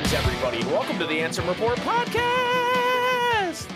[0.00, 3.70] Good tidings, everybody, and welcome to the Ansem Report podcast.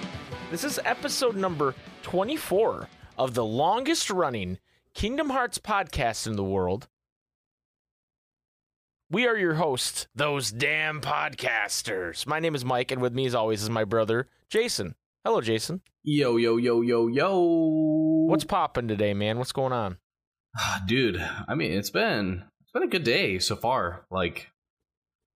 [0.50, 2.88] This is episode number 24
[3.18, 4.58] of the longest running
[4.94, 6.88] Kingdom Hearts podcast in the world.
[9.10, 12.26] We are your hosts, those damn podcasters.
[12.26, 14.94] My name is Mike, and with me, as always, is my brother, Jason.
[15.24, 15.82] Hello, Jason.
[16.04, 18.26] Yo, yo, yo, yo, yo.
[18.30, 19.36] What's popping today, man?
[19.36, 19.98] What's going on?
[20.56, 21.22] Ah, dude?
[21.46, 24.06] I mean, it's been it's been a good day so far.
[24.10, 24.48] Like,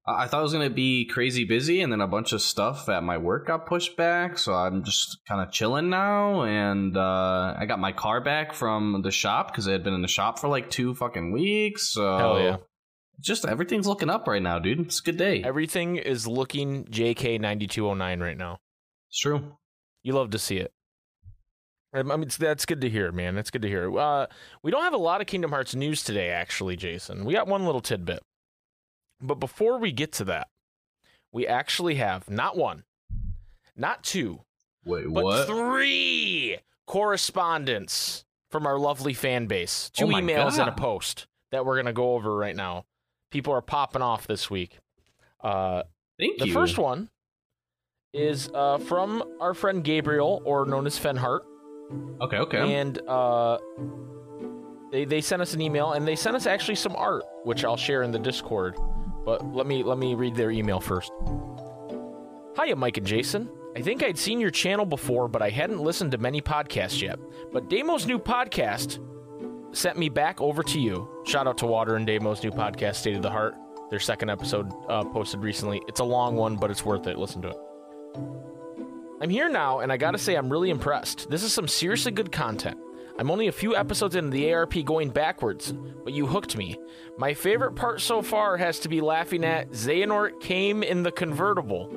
[0.09, 2.89] I I thought it was gonna be crazy busy, and then a bunch of stuff
[2.89, 4.39] at my work got pushed back.
[4.39, 9.03] So I'm just kind of chilling now, and uh, I got my car back from
[9.03, 11.91] the shop because it had been in the shop for like two fucking weeks.
[11.93, 12.57] So Hell yeah.
[13.21, 14.81] just everything's looking up right now, dude.
[14.81, 15.43] It's a good day.
[15.45, 18.59] Everything is looking JK9209 right now.
[19.09, 19.57] it's true.
[20.03, 20.73] You love to see it.
[21.93, 23.35] I mean, it's, that's good to hear, man.
[23.35, 23.99] That's good to hear.
[23.99, 24.27] Uh,
[24.63, 27.25] we don't have a lot of Kingdom Hearts news today, actually, Jason.
[27.25, 28.23] We got one little tidbit.
[29.21, 30.49] But before we get to that,
[31.33, 32.85] we actually have not one,
[33.77, 34.43] not two,
[34.85, 35.47] Wait, but what?
[35.47, 39.91] three correspondents from our lovely fan base.
[39.91, 42.85] Two Oh emails and a post that we're going to go over right now.
[43.31, 44.79] People are popping off this week.
[45.43, 45.83] Uh,
[46.19, 46.53] Thank the you.
[46.53, 47.11] first one
[48.15, 51.41] is uh, from our friend Gabriel, or known as Fenhart,
[52.23, 52.75] Okay, okay.
[52.75, 53.59] and uh,
[54.91, 57.77] they they sent us an email, and they sent us actually some art, which I'll
[57.77, 58.77] share in the Discord.
[59.25, 61.13] But let me let me read their email first.
[62.61, 63.51] Hiya, Mike and Jason.
[63.77, 67.19] I think I'd seen your channel before, but I hadn't listened to many podcasts yet.
[67.53, 68.99] But Damo's new podcast
[69.73, 71.09] sent me back over to you.
[71.25, 73.55] Shout out to Water and Damo's new podcast, State of the Heart.
[73.91, 75.81] Their second episode uh, posted recently.
[75.87, 77.19] It's a long one, but it's worth it.
[77.19, 77.57] Listen to it.
[79.21, 81.29] I'm here now, and I gotta say, I'm really impressed.
[81.31, 82.79] This is some seriously good content.
[83.19, 85.73] I'm only a few episodes into the ARP going backwards,
[86.05, 86.79] but you hooked me.
[87.17, 91.93] My favorite part so far has to be laughing at Xehanort came in the convertible.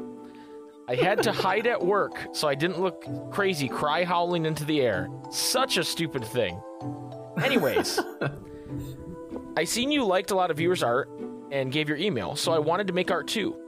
[0.87, 4.81] I had to hide at work so I didn't look crazy cry howling into the
[4.81, 5.09] air.
[5.29, 6.59] Such a stupid thing.
[7.43, 7.99] Anyways,
[9.57, 11.07] I seen you liked a lot of viewers' art
[11.51, 13.60] and gave your email, so I wanted to make art too.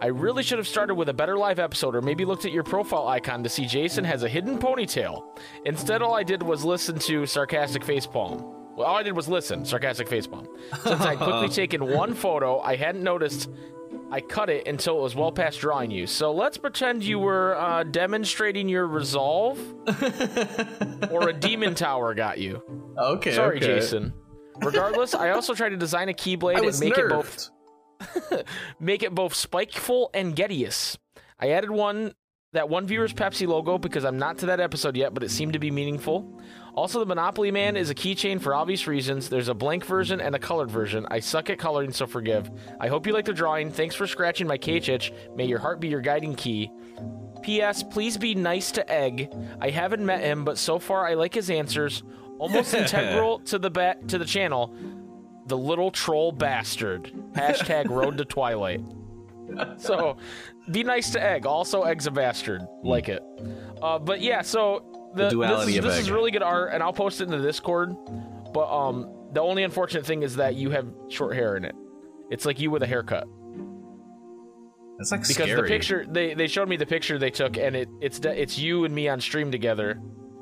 [0.00, 2.62] I really should have started with a better live episode or maybe looked at your
[2.62, 5.24] profile icon to see Jason has a hidden ponytail.
[5.64, 8.42] Instead, all I did was listen to Sarcastic Facepalm.
[8.76, 10.46] Well, all I did was listen, Sarcastic Facepalm.
[10.82, 13.48] Since I'd quickly taken one photo, I hadn't noticed
[14.10, 16.06] I cut it until it was well past drawing you.
[16.06, 19.58] So let's pretend you were uh, demonstrating your resolve
[21.10, 22.62] or a demon tower got you.
[22.98, 23.34] okay.
[23.34, 23.66] Sorry, okay.
[23.66, 24.12] Jason.
[24.60, 27.50] Regardless, I also tried to design a keyblade and make it both
[28.80, 30.96] make it both spikeful and Gettius.
[31.38, 32.14] I added one
[32.52, 35.52] that one viewer's Pepsi logo because I'm not to that episode yet, but it seemed
[35.52, 36.40] to be meaningful.
[36.74, 39.28] Also, the Monopoly Man is a keychain for obvious reasons.
[39.28, 41.06] There's a blank version and a colored version.
[41.10, 42.50] I suck at coloring, so forgive.
[42.80, 43.70] I hope you like the drawing.
[43.70, 45.12] Thanks for scratching my cage itch.
[45.34, 46.70] May your heart be your guiding key.
[47.42, 47.82] P.S.
[47.82, 49.32] Please be nice to Egg.
[49.60, 52.02] I haven't met him, but so far I like his answers.
[52.38, 54.74] Almost integral to the ba- to the channel.
[55.46, 57.12] The little troll bastard.
[57.32, 58.80] Hashtag Road to Twilight.
[59.78, 60.16] So,
[60.72, 61.46] be nice to Egg.
[61.46, 62.62] Also, Egg's a bastard.
[62.82, 63.22] Like it.
[63.80, 66.72] Uh, but yeah, so the, The duality this, is, of this is really good art,
[66.72, 67.94] and I'll post it in the Discord.
[68.52, 71.76] But um, the only unfortunate thing is that you have short hair in it.
[72.30, 73.28] It's like you with a haircut
[74.98, 75.62] That's like because scary.
[75.62, 78.58] the picture they, they showed me the picture they took, and it it's de- it's
[78.58, 80.00] you and me on stream together.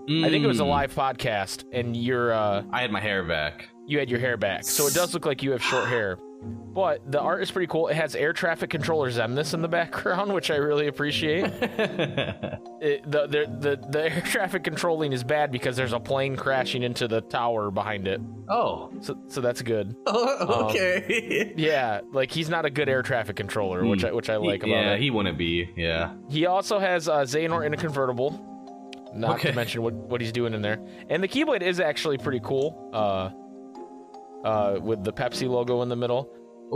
[0.09, 0.69] I think it was a Mm.
[0.69, 3.69] live podcast, and you're uh, I had my hair back.
[3.87, 6.19] You had your hair back, so it does look like you have short hair.
[6.43, 7.89] But the art is pretty cool.
[7.89, 11.45] It has air traffic controller Xemnas in the background, which I really appreciate.
[12.81, 16.83] It, the, the the the air traffic controlling is bad because there's a plane crashing
[16.83, 18.21] into the tower behind it.
[18.51, 18.93] oh.
[19.01, 19.97] So so that's good.
[20.07, 21.55] Oh, okay.
[21.57, 24.69] Yeah, like he's not a good air traffic controller, which I which I like about
[24.69, 25.01] yeah, it.
[25.01, 25.71] he wouldn't be.
[25.77, 26.13] Yeah.
[26.29, 28.51] He also has uh, Xehanort in a convertible.
[29.15, 29.51] Not Okay.
[29.51, 30.79] to mention what, what he's doing in there.
[31.09, 32.91] And the Keyblade is actually pretty cool.
[32.93, 33.31] Uh,
[34.45, 36.31] uh, with the Pepsi logo in the middle.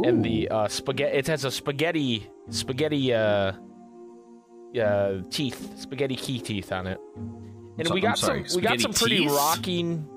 [0.04, 1.16] And the uh, spaghetti.
[1.16, 3.52] It has a spaghetti spaghetti uh,
[4.80, 6.98] uh, teeth, spaghetti key teeth on it.
[7.78, 9.30] And so- we got sorry, some we got some pretty teeth?
[9.30, 10.08] rocking.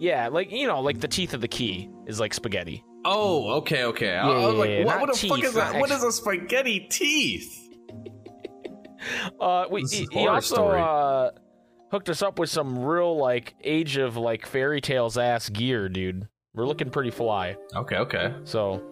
[0.00, 2.84] Yeah, like you know, like the teeth of the key is like spaghetti.
[3.04, 4.16] Oh, okay, okay.
[4.16, 5.80] I- I was like, yeah, what, what the fuck is that?
[5.80, 7.54] What is a spaghetti teeth?
[9.40, 11.30] Uh, we, he, he also uh,
[11.92, 16.28] hooked us up with some real like age of like fairy tales ass gear, dude.
[16.58, 17.56] We're looking pretty fly.
[17.76, 18.34] Okay, okay.
[18.42, 18.82] So,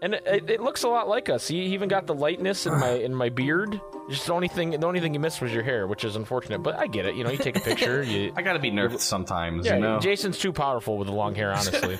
[0.00, 1.48] and it, it, looks a lot like us.
[1.48, 3.80] He even got the lightness in my in my beard.
[4.08, 6.60] Just the only thing the only thing you missed was your hair, which is unfortunate.
[6.62, 7.16] But I get it.
[7.16, 8.02] You know, you take a picture.
[8.10, 9.98] You, I gotta be nerfed sometimes, yeah, you know?
[9.98, 11.52] Jason's too powerful with the long hair.
[11.52, 11.98] Honestly,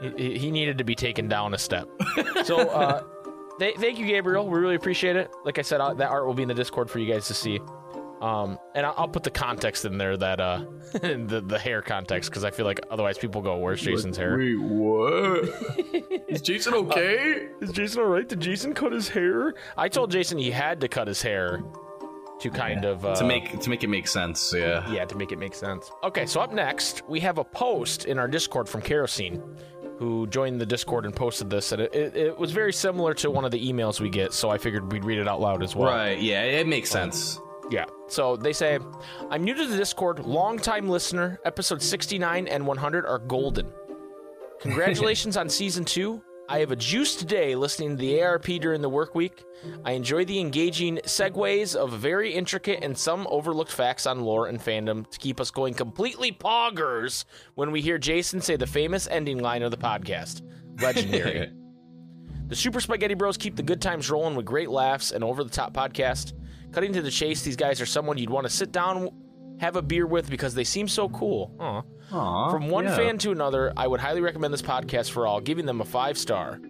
[0.16, 1.86] he, he needed to be taken down a step.
[2.44, 3.02] So, uh,
[3.58, 4.48] th- thank you, Gabriel.
[4.48, 5.30] We really appreciate it.
[5.44, 7.34] Like I said, uh, that art will be in the Discord for you guys to
[7.34, 7.60] see.
[8.22, 12.30] Um, and I'll, I'll put the context in there that uh, the the hair context
[12.30, 15.48] because I feel like otherwise people go, "Where's Jason's hair?" Wait, what?
[16.28, 17.48] Is Jason okay?
[17.60, 18.26] Is Jason all right?
[18.26, 19.54] Did Jason cut his hair?
[19.76, 21.64] I told Jason he had to cut his hair
[22.38, 24.88] to kind of uh, to make to make it make sense, yeah.
[24.88, 25.90] yeah to make it make sense.
[26.04, 29.42] Okay, so up next we have a post in our Discord from Kerosene,
[29.98, 33.32] who joined the Discord and posted this, and it, it, it was very similar to
[33.32, 34.32] one of the emails we get.
[34.32, 35.90] So I figured we'd read it out loud as well.
[35.90, 37.40] Right, yeah, it makes sense.
[37.72, 37.86] Yeah.
[38.06, 38.78] So they say,
[39.30, 41.40] I'm new to the Discord, longtime listener.
[41.46, 43.72] Episode 69 and 100 are golden.
[44.60, 46.22] Congratulations on season two.
[46.50, 49.42] I have a juiced day listening to the ARP during the work week.
[49.86, 54.60] I enjoy the engaging segues of very intricate and some overlooked facts on lore and
[54.60, 57.24] fandom to keep us going completely poggers
[57.54, 60.42] when we hear Jason say the famous ending line of the podcast.
[60.82, 61.52] Legendary.
[62.48, 65.48] The Super Spikeghetti Bros keep the good times rolling with great laughs and over the
[65.48, 66.34] top podcast.
[66.72, 69.10] Cutting to the chase, these guys are someone you'd want to sit down,
[69.60, 71.54] have a beer with because they seem so cool.
[71.60, 71.82] Aw.
[72.12, 72.96] Aw, From one yeah.
[72.96, 76.16] fan to another, I would highly recommend this podcast for all, giving them a five
[76.18, 76.60] star.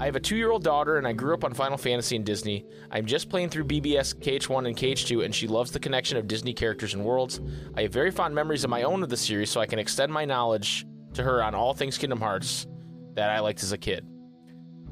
[0.00, 2.24] I have a two year old daughter and I grew up on Final Fantasy and
[2.24, 2.64] Disney.
[2.90, 6.54] I'm just playing through BBS KH1 and KH2 and she loves the connection of Disney
[6.54, 7.40] characters and worlds.
[7.76, 10.10] I have very fond memories of my own of the series so I can extend
[10.12, 12.66] my knowledge to her on all things Kingdom Hearts
[13.14, 14.06] that I liked as a kid.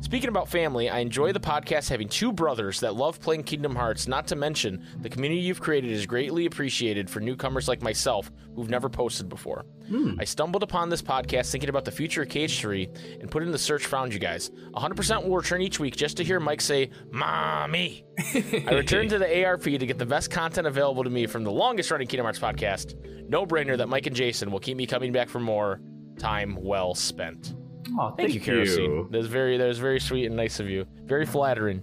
[0.01, 4.07] Speaking about family, I enjoy the podcast having two brothers that love playing Kingdom Hearts,
[4.07, 8.71] not to mention the community you've created is greatly appreciated for newcomers like myself who've
[8.71, 9.67] never posted before.
[9.89, 10.15] Hmm.
[10.19, 13.59] I stumbled upon this podcast thinking about the future of KH3 and put in the
[13.59, 14.51] search found you guys.
[14.75, 18.05] 100% will return each week just to hear Mike say, Mommy.
[18.35, 21.53] I returned to the ARP to get the best content available to me from the
[21.53, 22.95] longest running Kingdom Hearts podcast.
[23.29, 25.81] No brainer that Mike and Jason will keep me coming back for more.
[26.19, 27.55] Time well spent.
[27.99, 29.09] Aw, Thank, you, Kerosene.
[29.11, 30.87] That's very that was very sweet and nice of you.
[31.05, 31.83] Very flattering.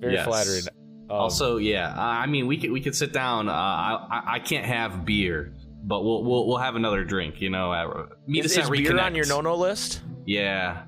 [0.00, 0.26] Very Yes.
[0.26, 0.62] flattering.
[1.08, 3.48] Um, Also, yeah, I I mean, we could we could sit down.
[3.48, 5.52] Uh, I I- I can't have beer,
[5.84, 7.40] but we'll we'll we'll have another drink.
[7.40, 10.02] You know, meet is, us is beer on your no-no list?
[10.26, 10.82] Yeah,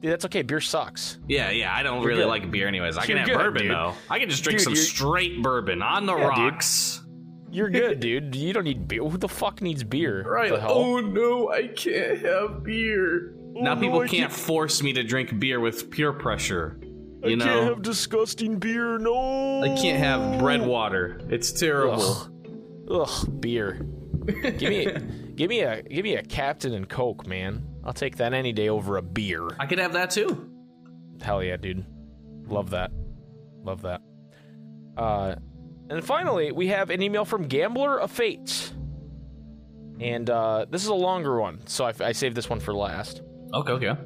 [0.00, 0.42] Dude, that's okay.
[0.42, 1.18] Beer sucks.
[1.28, 1.74] yeah, yeah.
[1.74, 2.28] I don't You're really good.
[2.28, 2.96] like beer, anyways.
[2.96, 3.70] I You're can have good, bourbon dude.
[3.72, 3.94] though.
[4.08, 7.00] I can just drink Dude, some straight bourbon on the Yeah, rocks.
[7.50, 8.34] You're good, dude.
[8.36, 9.02] You don't need beer.
[9.02, 10.22] Who the fuck needs beer?
[10.22, 10.52] Right.
[10.52, 13.34] Oh no, I can't have beer.
[13.54, 16.78] Now people I can't can't- force me to drink beer with peer pressure.
[16.82, 16.88] You
[17.22, 18.98] I You can't have disgusting beer.
[18.98, 19.62] No.
[19.62, 21.20] I can't have bread water.
[21.30, 22.02] It's terrible.
[22.90, 23.08] Ugh.
[23.08, 23.86] Ugh, beer.
[24.26, 24.86] give me,
[25.34, 27.64] give me a, give me a Captain and Coke, man.
[27.84, 29.48] I'll take that any day over a beer.
[29.58, 30.50] I could have that too.
[31.22, 31.84] Hell yeah, dude.
[32.46, 32.90] Love that.
[33.62, 34.02] Love that.
[34.96, 35.34] Uh,
[35.90, 38.72] and finally, we have an email from Gambler of Fate.
[40.00, 43.22] And uh, this is a longer one, so I, I saved this one for last.
[43.54, 43.96] Okay, okay.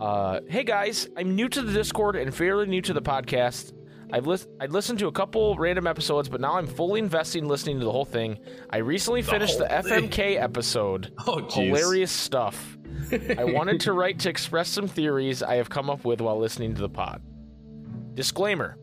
[0.00, 3.72] Uh, hey guys, I'm new to the Discord and fairly new to the podcast.
[4.12, 7.48] I've lis- I'd listened to a couple random episodes, but now I'm fully invested in
[7.48, 8.38] listening to the whole thing.
[8.70, 10.08] I recently finished the thing.
[10.10, 11.12] FMK episode.
[11.26, 11.66] Oh, jeez.
[11.66, 12.78] Hilarious stuff.
[13.38, 16.74] I wanted to write to express some theories I have come up with while listening
[16.76, 17.22] to the pod.
[18.14, 18.78] Disclaimer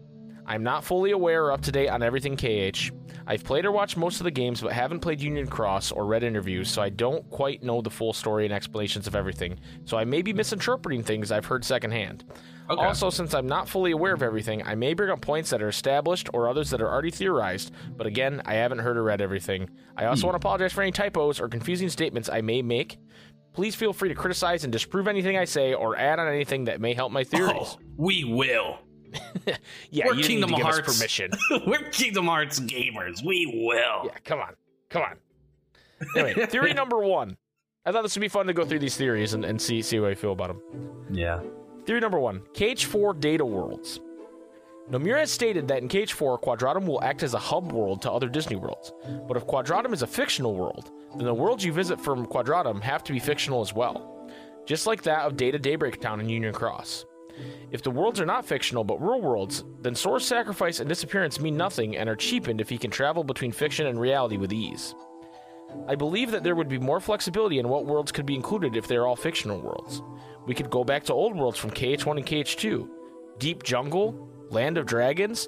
[0.46, 2.92] I'm not fully aware or up to date on everything KH.
[3.28, 6.24] I've played or watched most of the games, but haven't played Union Cross or read
[6.24, 9.60] interviews, so I don't quite know the full story and explanations of everything.
[9.86, 12.24] So I may be misinterpreting things I've heard secondhand.
[12.70, 12.82] Okay.
[12.82, 15.68] Also, since I'm not fully aware of everything, I may bring up points that are
[15.68, 19.70] established or others that are already theorized, but again, I haven't heard or read everything.
[19.98, 20.28] I also hmm.
[20.28, 22.98] want to apologize for any typos or confusing statements I may make.
[23.54, 26.80] Please feel free to criticize and disprove anything I say or add on anything that
[26.80, 27.52] may help my theories.
[27.54, 28.80] Oh, we will.
[29.90, 30.98] yeah, we're you Kingdom need to give us Hearts.
[30.98, 31.32] permission.
[31.68, 33.24] We're Kingdom Hearts gamers.
[33.26, 34.06] We will.
[34.06, 34.56] Yeah, come on.
[34.90, 35.18] Come on.
[36.16, 37.38] Anyway, theory number one.
[37.86, 39.98] I thought this would be fun to go through these theories and, and see see
[39.98, 40.62] how I feel about them.
[41.12, 41.40] Yeah.
[41.86, 44.00] Theory number one KH4 data worlds.
[44.90, 48.28] Nomura has stated that in KH4, Quadratum will act as a hub world to other
[48.28, 48.92] Disney worlds.
[49.28, 53.04] But if Quadratum is a fictional world, then the worlds you visit from Quadratum have
[53.06, 54.28] to be fictional as well,
[54.66, 57.06] just like that of Data Daybreak Town and Union Cross.
[57.72, 61.58] If the worlds are not fictional but real worlds, then Sora's sacrifice and disappearance mean
[61.58, 64.96] nothing and are cheapened if he can travel between fiction and reality with ease.
[65.88, 68.88] I believe that there would be more flexibility in what worlds could be included if
[68.88, 70.02] they're all fictional worlds.
[70.46, 72.90] We could go back to old worlds from KH1 and KH2.
[73.38, 75.48] Deep Jungle, Land of Dragons.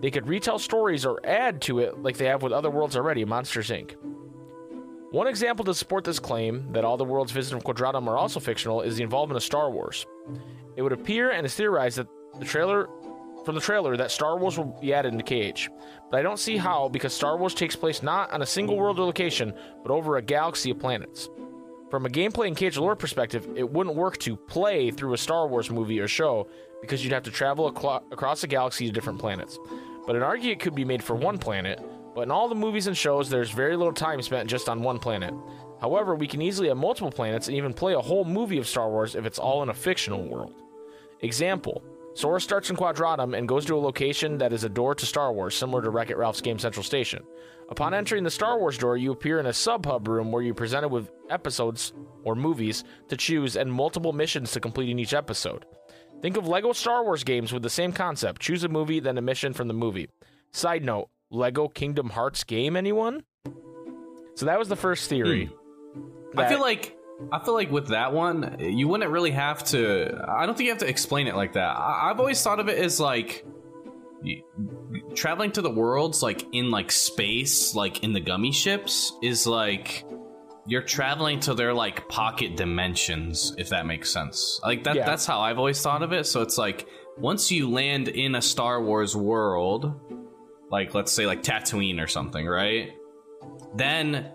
[0.00, 3.24] They could retell stories or add to it like they have with other worlds already,
[3.24, 3.96] Monsters Inc.
[5.10, 8.40] One example to support this claim that all the worlds visited from Quadratum are also
[8.40, 10.06] fictional is the involvement of Star Wars.
[10.76, 12.88] It would appear and is theorized that the trailer
[13.44, 15.68] from the trailer that Star Wars will be added into KH.
[16.10, 18.98] But I don't see how because Star Wars takes place not on a single world
[18.98, 19.52] or location,
[19.82, 21.28] but over a galaxy of planets.
[21.90, 25.46] From a gameplay and cage lore perspective, it wouldn't work to play through a Star
[25.46, 26.48] Wars movie or show
[26.80, 29.58] because you'd have to travel across the galaxy to different planets.
[30.06, 31.80] But an argument could be made for one planet,
[32.14, 34.98] but in all the movies and shows, there's very little time spent just on one
[34.98, 35.34] planet.
[35.80, 38.88] However, we can easily have multiple planets and even play a whole movie of Star
[38.88, 40.54] Wars if it's all in a fictional world.
[41.20, 41.82] Example
[42.14, 45.32] Sora starts in Quadratum and goes to a location that is a door to Star
[45.32, 47.24] Wars, similar to Wreck It Ralph's Game Central Station.
[47.70, 50.54] Upon entering the Star Wars door, you appear in a sub hub room where you're
[50.54, 51.92] presented with episodes
[52.22, 55.64] or movies to choose and multiple missions to complete in each episode.
[56.22, 59.22] Think of Lego Star Wars games with the same concept choose a movie, then a
[59.22, 60.08] mission from the movie.
[60.52, 63.24] Side note Lego Kingdom Hearts game, anyone?
[64.36, 65.46] So that was the first theory.
[65.46, 66.38] Hmm.
[66.38, 66.96] I that- feel like
[67.32, 70.24] I feel like with that one, you wouldn't really have to.
[70.28, 71.76] I don't think you have to explain it like that.
[71.76, 73.44] I, I've always thought of it as like
[75.14, 80.04] traveling to the worlds, like in like space, like in the gummy ships, is like
[80.66, 84.60] you're traveling to their like pocket dimensions, if that makes sense.
[84.62, 84.96] Like that.
[84.96, 85.06] Yeah.
[85.06, 86.26] That's how I've always thought of it.
[86.26, 90.00] So it's like once you land in a Star Wars world,
[90.70, 92.92] like let's say like Tatooine or something, right?
[93.76, 94.32] Then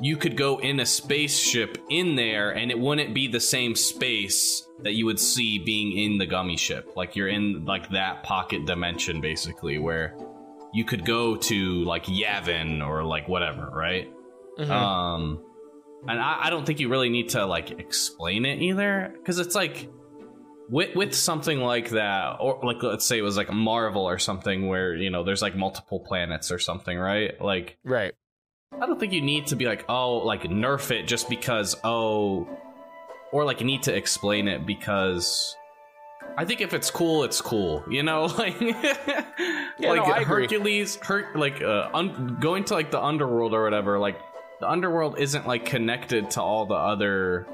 [0.00, 4.66] you could go in a spaceship in there and it wouldn't be the same space
[4.82, 8.64] that you would see being in the gummy ship like you're in like that pocket
[8.66, 10.16] dimension basically where
[10.72, 14.10] you could go to like yavin or like whatever right
[14.58, 14.70] Mhm.
[14.70, 15.42] um
[16.08, 19.54] and I, I don't think you really need to like explain it either because it's
[19.54, 19.90] like
[20.70, 24.68] with with something like that or like let's say it was like marvel or something
[24.68, 28.14] where you know there's like multiple planets or something right like right.
[28.72, 32.48] I don't think you need to be like, oh, like nerf it just because, oh,
[33.32, 35.56] or like you need to explain it because.
[36.38, 37.82] I think if it's cool, it's cool.
[37.88, 43.54] You know, like like no, Hercules, Her- like uh, un- going to like the underworld
[43.54, 43.98] or whatever.
[43.98, 44.20] Like
[44.60, 47.46] the underworld isn't like connected to all the other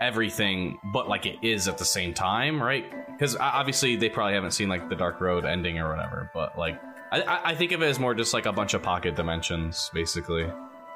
[0.00, 2.84] everything, but like it is at the same time, right?
[3.08, 6.80] Because obviously they probably haven't seen like the Dark Road ending or whatever, but like
[7.12, 9.90] I, I- I think of it as more just like a bunch of pocket dimensions,
[9.94, 10.50] basically.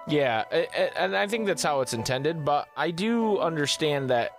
[0.09, 0.45] Yeah,
[0.97, 4.33] and I think that's how it's intended, but I do understand that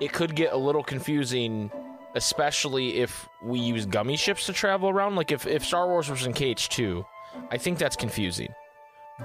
[0.00, 1.70] it could get a little confusing,
[2.14, 5.14] especially if we use gummy ships to travel around.
[5.16, 7.04] Like if, if Star Wars was in KH2,
[7.50, 8.48] I think that's confusing.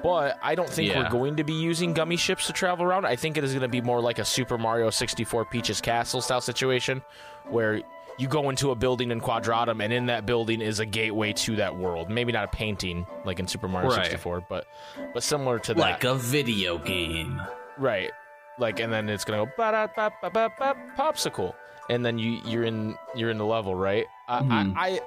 [0.03, 1.03] But I don't think Yeah.
[1.03, 3.05] we're going to be using gummy ships to travel around.
[3.05, 6.21] I think it is going to be more like a Super Mario 64 Peach's Castle
[6.21, 7.01] style situation
[7.49, 7.81] where
[8.19, 11.55] you go into a building in Quadratum and in that building is a gateway to
[11.55, 12.09] that world.
[12.09, 14.05] Maybe not a painting like in Super Mario Right.
[14.05, 14.67] 64, but
[15.13, 15.79] but similar to that.
[15.79, 17.41] Like a video game.
[17.77, 18.11] Right.
[18.57, 21.53] Like, and then it's gonna go ba da ba ba ba ba popsicle,
[21.89, 24.05] and then you you're in you're in the level, right?
[24.27, 24.73] I Mhm.
[24.75, 24.99] I, I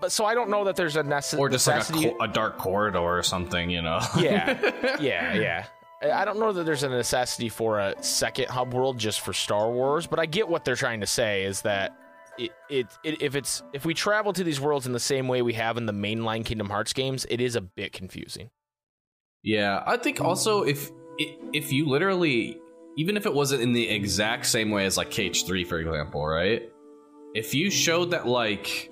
[0.00, 2.10] but so I don't know that there's a nece- Or just like a, necessity.
[2.10, 4.00] co- a dark corridor or something, you know?
[4.18, 4.96] Yeah.
[5.00, 5.64] yeah, yeah.
[6.02, 9.32] I I don't know that there's a necessity for a second hub world just for
[9.32, 11.96] Star Wars, but I get what they're trying to say is that
[12.38, 15.54] it, it, if it's if we travel to these worlds in the same way we
[15.54, 18.50] have in the mainline Kingdom Hearts games, it is a bit confusing.
[19.42, 22.58] Yeah, I think also if if you literally
[22.96, 26.62] even if it wasn't in the exact same way as like KH3 for example, right?
[27.34, 28.90] If you showed that like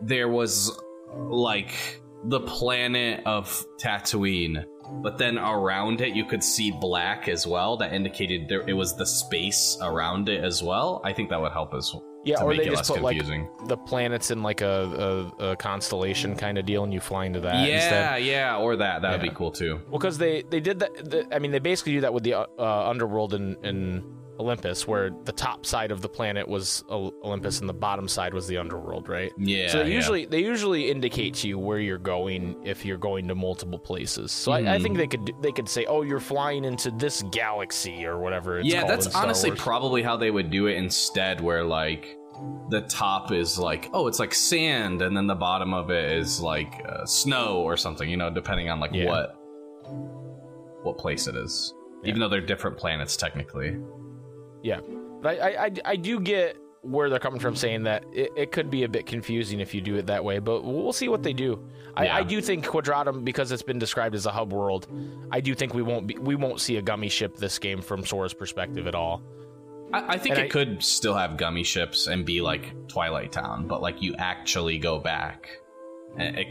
[0.00, 0.76] there was
[1.14, 4.64] like the planet of Tatooine,
[5.02, 8.96] but then around it you could see black as well, that indicated there it was
[8.96, 11.00] the space around it as well.
[11.04, 11.94] I think that would help us.
[12.24, 13.48] Yeah, to or make they it just less put like confusing.
[13.66, 17.40] the planets in like a, a, a constellation kind of deal, and you fly into
[17.40, 17.66] that.
[17.68, 17.74] yeah,
[18.14, 18.24] instead.
[18.24, 19.02] yeah, or that.
[19.02, 19.30] That'd Yeah.
[19.30, 19.80] be cool too.
[19.88, 20.94] Well, because they they did that.
[21.10, 22.46] The, I mean, they basically do that with the uh,
[22.88, 24.04] underworld and in
[24.42, 28.46] Olympus, where the top side of the planet was Olympus and the bottom side was
[28.46, 29.32] the underworld, right?
[29.38, 29.68] Yeah.
[29.68, 29.94] so they yeah.
[29.96, 34.32] usually they usually indicate to you where you're going if you're going to multiple places.
[34.32, 34.82] So I, I Hmm.
[34.82, 38.58] think they could they could say, oh, you're flying into this galaxy or whatever.
[38.58, 39.60] It's yeah, that's honestly Wars.
[39.60, 42.16] probably how they would do it instead, where like
[42.70, 46.40] the top is like, oh, it's like sand, and then the bottom of it is
[46.40, 49.06] like uh, snow or something, you know, depending on like Yeah.
[49.06, 49.36] what
[50.82, 51.72] what place it is.
[52.02, 52.08] Yeah.
[52.08, 53.76] Even though they're different planets technically.
[54.62, 54.80] Yeah,
[55.20, 58.52] but I, I, I, I do get where they're coming from saying that it, it
[58.52, 61.22] could be a bit confusing if you do it that way, but we'll see what
[61.22, 61.62] they do.
[61.96, 62.16] I, Yeah.
[62.16, 64.88] I do think Quadratum, because it's been described as a hub world,
[65.30, 68.04] I do think we won't be we won't see a gummy ship this game from
[68.04, 69.22] Sora's perspective at all.
[69.92, 73.30] I, I think And it I- could still have gummy ships and be like Twilight
[73.30, 75.48] Town, but like you actually go back.
[76.18, 76.44] Eh,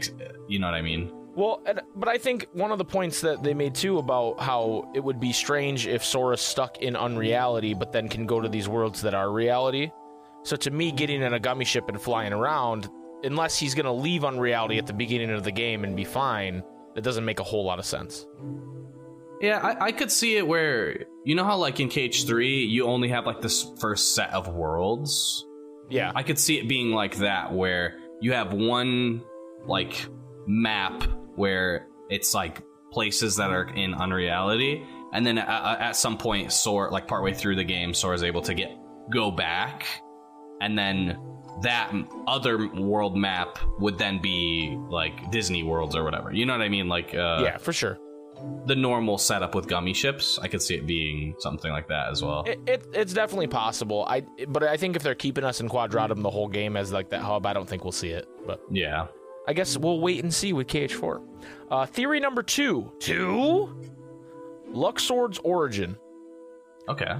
[0.48, 1.12] You know what I mean?
[1.34, 4.90] Well, and, but I think one of the points that they made too about how
[4.94, 8.68] it would be strange if Sora's stuck in unreality, but then can go to these
[8.68, 9.90] worlds that are reality.
[10.42, 12.90] So to me, getting in a gummy ship and flying around,
[13.22, 16.62] unless he's going to leave unreality at the beginning of the game and be fine,
[16.94, 18.26] that doesn't make a whole lot of sense.
[19.40, 23.08] Yeah, I, I could see it where you know how like in KH3 you only
[23.08, 25.46] have like this first set of worlds.
[25.88, 26.12] Yeah.
[26.14, 29.22] I could see it being like that where you have one
[29.66, 30.06] like
[30.46, 31.04] map
[31.36, 36.90] where it's like places that are in unreality, and then at, at some point, Sora
[36.90, 38.70] like partway through the game, Sora is able to get
[39.10, 39.86] go back,
[40.60, 41.18] and then
[41.62, 41.92] that
[42.26, 46.32] other world map would then be like Disney worlds or whatever.
[46.32, 46.88] You know what I mean?
[46.88, 47.98] Like uh, yeah, for sure.
[48.66, 50.38] the normal setup with gummy ships.
[50.40, 52.44] I could see it being something like that as well.
[52.44, 54.04] It, it, it's definitely possible.
[54.08, 57.10] I but I think if they're keeping us in Quadratum the whole game as like
[57.10, 58.26] that hub, I don't think we'll see it.
[58.46, 59.06] But yeah.
[59.46, 61.22] I guess we'll wait and see with KH4.
[61.70, 62.92] Uh, theory number two.
[63.00, 63.76] Two?
[64.72, 65.96] Luxord's origin.
[66.88, 67.14] Okay.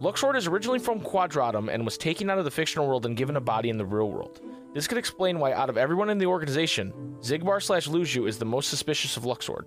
[0.00, 3.36] Luxord is originally from Quadratum and was taken out of the fictional world and given
[3.36, 4.40] a body in the real world.
[4.74, 8.44] This could explain why, out of everyone in the organization, Xigbar slash Luxu is the
[8.44, 9.64] most suspicious of Luxord.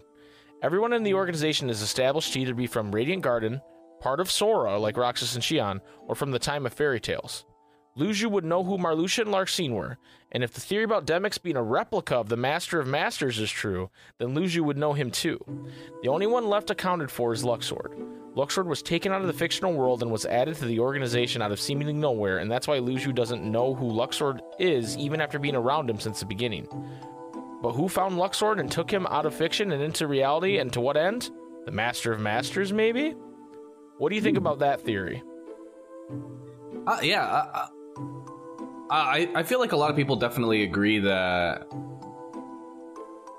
[0.61, 3.61] Everyone in the organization is established to either be from Radiant Garden,
[3.99, 7.45] part of Sora, like Roxas and Xion, or from the time of fairy tales.
[7.97, 9.97] Luxu would know who Marluxia and Larxene were,
[10.31, 13.51] and if the theory about Demyx being a replica of the Master of Masters is
[13.51, 15.39] true, then Luxu would know him too.
[16.01, 17.93] The only one left accounted for is Luxord.
[18.33, 21.51] Luxord was taken out of the fictional world and was added to the organization out
[21.51, 25.55] of seemingly nowhere, and that's why Luxu doesn't know who Luxord is even after being
[25.55, 26.67] around him since the beginning.
[27.61, 30.79] But who found Luxord and took him out of fiction and into reality, and to
[30.79, 31.29] what end?
[31.65, 33.15] The Master of Masters, maybe?
[33.97, 35.21] What do you think about that theory?
[36.87, 37.25] Uh, yeah.
[37.25, 37.67] Uh,
[38.89, 41.67] I I feel like a lot of people definitely agree that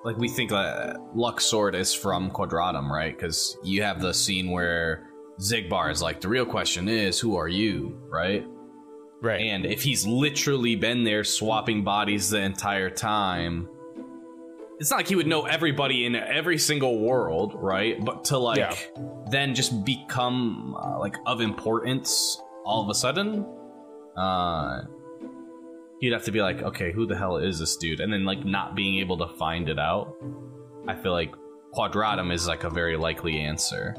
[0.05, 3.17] like we think that Luxord is from Quadratum, right?
[3.17, 5.09] Because you have the scene where
[5.41, 8.45] Xigbar is like, the real question is, who are you, right?
[9.21, 9.41] Right.
[9.43, 13.69] And if he's literally been there swapping bodies the entire time,
[14.81, 18.05] it's not like he would know everybody in every single world, right?
[18.05, 18.75] But to like Yeah.
[19.31, 23.47] then just become uh, like of importance all of a sudden,
[24.17, 24.83] uh,
[26.01, 28.01] you'd have to be like, okay, who the hell is this dude?
[28.01, 30.17] And then like not being able to find it out.
[30.89, 31.35] I feel like
[31.75, 33.95] Quadratum is like a very likely answer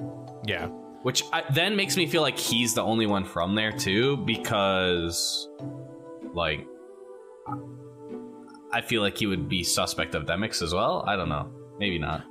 [0.45, 0.67] yeah.
[1.02, 5.49] which I, then makes me feel like he's the only one from there too because
[6.34, 6.65] like
[8.71, 11.99] i feel like he would be suspect of Demyx as well i don't know maybe
[11.99, 12.23] not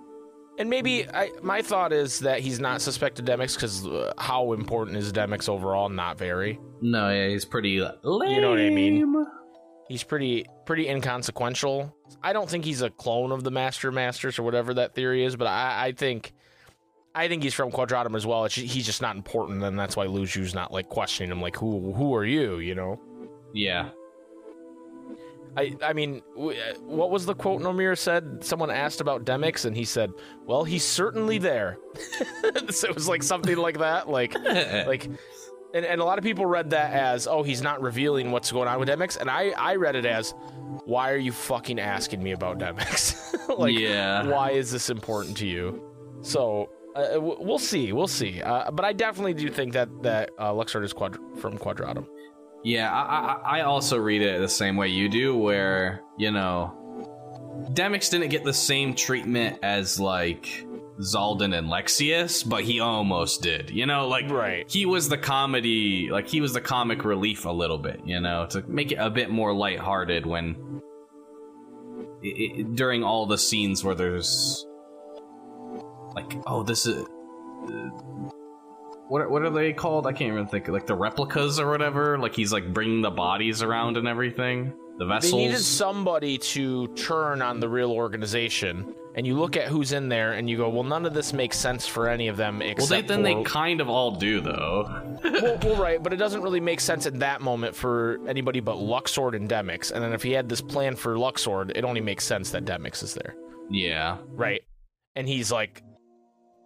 [0.58, 4.96] And maybe I, my thought is that he's not suspected Demyx because uh, how important
[4.98, 5.88] is Demyx overall?
[5.88, 6.60] Not very.
[6.80, 8.30] no yeah he's pretty lame.
[8.30, 9.26] You know what I mean?
[9.88, 11.94] He's pretty pretty inconsequential.
[12.22, 15.36] I don't think he's a clone of the Master Masters or whatever that theory is,
[15.36, 16.32] but I, I think
[17.14, 18.44] I think he's from Quadratum as well.
[18.44, 21.92] It's, he's just not important, and that's why Luxu's not like questioning him, like who
[21.94, 22.58] who are you?
[22.58, 23.00] You know.
[23.54, 23.90] yeah
[25.56, 28.42] I, I mean, uh, what was the quote Nomura said?
[28.42, 30.10] Someone asked about Demyx, and he said,
[30.46, 31.78] "Well, he's certainly there."
[32.70, 34.34] so it was like something like that, like
[34.86, 35.04] like,
[35.74, 38.66] and, and a lot of people read that as, "Oh, he's not revealing what's going
[38.68, 40.32] on with Demyx," and I I read it as,
[40.86, 43.48] "Why are you fucking asking me about Demyx?
[43.58, 44.26] like, Yeah.
[44.26, 45.82] why is this important to you?"
[46.22, 46.70] So.
[46.94, 48.42] Uh, we'll see, we'll see.
[48.42, 52.06] Uh, but I definitely do think that that uh, Luxord is quad- from Quadratum.
[52.64, 56.72] Yeah, I, I, I also read it the same way you do, where, you know,
[57.72, 60.64] Demyx didn't get the same treatment as, like,
[61.00, 63.70] Xaldin and Lexaeus, but he almost did.
[63.70, 64.70] You know, like, Right.
[64.70, 68.46] he was the comedy, like, he was the comic relief a little bit, you know,
[68.50, 70.80] to make it a bit more lighthearted when.
[72.24, 74.64] i i during all the scenes where there's.
[76.14, 77.04] Like, oh, this is.
[79.12, 80.06] What, what are they called?
[80.06, 80.68] I can't even think.
[80.68, 82.16] Like the replicas or whatever.
[82.16, 84.72] Like he's like bringing the bodies around and everything.
[84.96, 85.32] The vessels.
[85.32, 90.08] They needed somebody to turn on the real organization, and you look at who's in
[90.08, 92.70] there, and you go, "Well, none of this makes sense for any of them well,
[92.70, 95.18] except they, then for." they kind of all do though.
[95.24, 98.76] well, well, right, but it doesn't really make sense at that moment for anybody but
[98.76, 99.92] Luxord and Demyx.
[99.92, 103.02] And then if he had this plan for Luxord, it only makes sense that Demyx
[103.02, 103.34] is there,
[103.68, 104.16] yeah.
[104.30, 104.62] right?
[105.16, 105.82] And he's like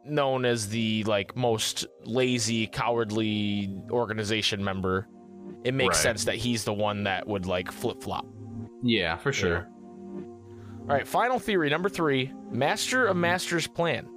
[0.09, 5.07] known as the like most lazy, cowardly organization member.
[5.65, 6.03] It makes Right.
[6.03, 8.27] sense that he's the one that would like flip flop.
[8.83, 9.69] Yeah, for sure.
[10.89, 14.09] All right, final theory number three Master of Master's plan.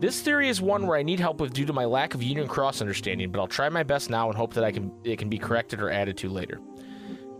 [0.00, 2.46] This theory is one where I need help with due to my lack of Union
[2.48, 5.28] Cross understanding, but I'll try my best now and hope that I can it can
[5.30, 6.60] be corrected or added to later.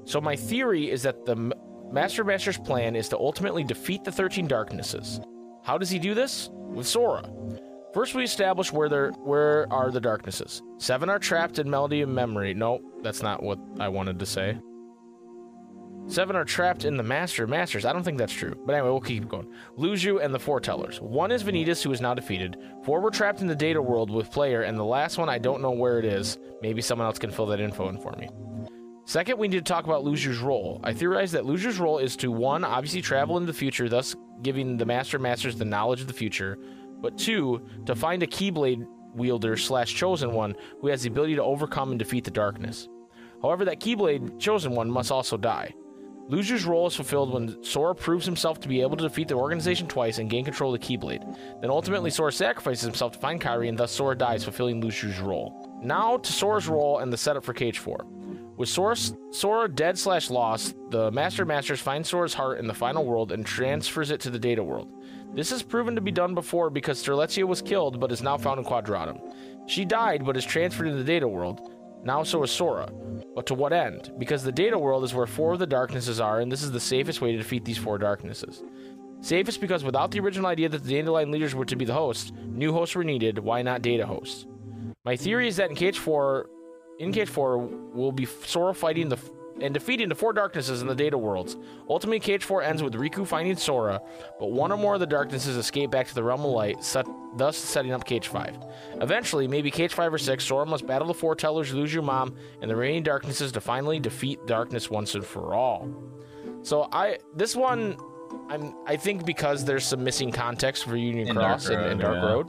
[0.05, 1.53] So my theory is that the
[1.93, 5.21] Master of Master's plan is to ultimately defeat the 13 darknesses.
[5.63, 6.49] How does he do this?
[6.53, 7.23] With Sora.
[7.95, 10.63] First, we establish where there where are the darknesses.
[10.79, 12.53] Seven are trapped in Melody of Memory.
[12.53, 14.59] No, that's not what I wanted to say.
[16.09, 17.85] Seven are trapped in the Master Masters.
[17.85, 18.61] I don't think that's true.
[18.67, 19.49] But anyway, we'll keep going.
[19.79, 21.01] Luxu and the Foretellers.
[21.01, 22.57] One is Vanitas, who is now defeated.
[22.83, 25.63] Four were trapped in the data world with Player, and the last one, I don't
[25.63, 26.37] know where it is.
[26.63, 28.29] Maybe someone else can fill that info in for me.
[29.07, 30.81] Second, we need to talk about Luxu's role.
[30.83, 34.77] I theorize that Luxu's role is to, one, obviously travel into the future, thus giving
[34.77, 36.59] the Master Masters the knowledge of the future,
[37.05, 41.43] but two, to find a Keyblade wielder slash chosen one who has the ability to
[41.43, 42.89] overcome and defeat the darkness.
[43.43, 45.75] However, that Keyblade chosen one must also die.
[46.31, 49.87] Luxu's role is fulfilled when Sora proves himself to be able to defeat the organization
[49.87, 51.61] twice and gain control of the Keyblade.
[51.61, 55.79] Then ultimately, Sora sacrifices himself to find Kairi, and thus Sora dies, fulfilling Luxu's role.
[55.83, 58.57] Now to Sora's role and the setup for KH4.
[58.57, 58.97] With Sora,
[59.31, 63.45] Sora dead slash lost, the Master Masters find Sora's heart in the final world and
[63.45, 64.91] transfers it to the data world.
[65.35, 68.61] This has proven to be done before because Strelitzia was killed but is now found
[68.61, 69.21] in Quadratum.
[69.67, 71.73] She died but is transferred into the data world.
[72.05, 72.89] Now so is Sora.
[73.35, 74.13] But to what end?
[74.19, 76.79] Because the data world is where four of the darknesses are, and this is the
[76.79, 78.63] safest way to defeat these four darknesses.
[79.23, 82.31] Safest because without the original idea that the Dandelion leaders were to be the hosts,
[82.45, 83.39] new hosts were needed.
[83.39, 84.47] Why not data hosts?
[85.05, 86.45] My theory is that in KH4,
[87.01, 89.19] in KH4 we'll be Sora fighting the
[89.61, 91.57] and defeating the four darknesses in the data worlds.
[91.89, 94.01] Ultimately, KH4 ends with Riku finding Sora,
[94.39, 97.07] but one or more of the darknesses escape back to the realm of light, set,
[97.37, 99.03] thus setting up KH5.
[99.03, 103.03] Eventually, maybe KH5 or 6, Sora must battle the foretellers, Luxu mom, and the remaining
[103.03, 105.89] darknesses to finally defeat darkness once and for all.
[106.63, 107.97] So I this one
[108.49, 112.01] I'm I think because there's some missing context for Union In Cross Dark and, and
[112.01, 112.27] Dark yeah.
[112.27, 112.49] Road.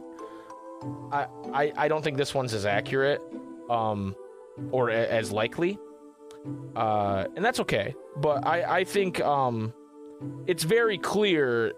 [1.11, 3.21] I, I I don't think this one's as accurate
[3.69, 4.15] um
[4.71, 5.77] or a, as likely.
[6.75, 7.95] Uh and that's okay.
[8.17, 9.73] But I I think um
[10.47, 11.73] it's very clear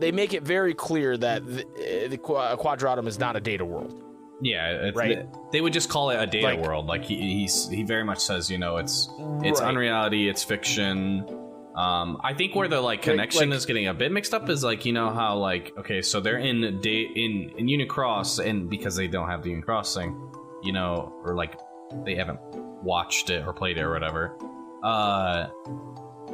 [0.00, 1.64] they make it very clear that the,
[2.08, 4.04] the Quadratum is not a data world.
[4.40, 5.26] Yeah, it's, Right.
[5.50, 6.86] they, would just call it a data Like- world.
[6.86, 9.08] Like he he's, he very much says, you know, it's
[9.42, 9.68] it's Right.
[9.70, 11.24] unreality, it's fiction.
[11.74, 14.62] Um, I think where the like connection like- is getting a bit mixed up is
[14.62, 18.94] like you know how like okay, so they're in day in in Unicross, and because
[18.94, 20.14] they don't have the Unicross thing,
[20.62, 21.58] you know, or like
[22.04, 22.38] they haven't
[22.88, 24.34] watched it or played it or whatever.
[24.82, 25.48] Uh,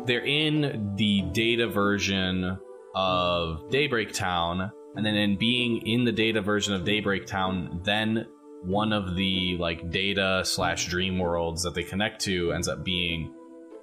[0.06, 2.58] they're in the data version
[2.94, 8.26] of Daybreak Town, and then in being in the data version of Daybreak Town, then
[8.62, 13.34] one of the like data slash dream worlds that they connect to ends up being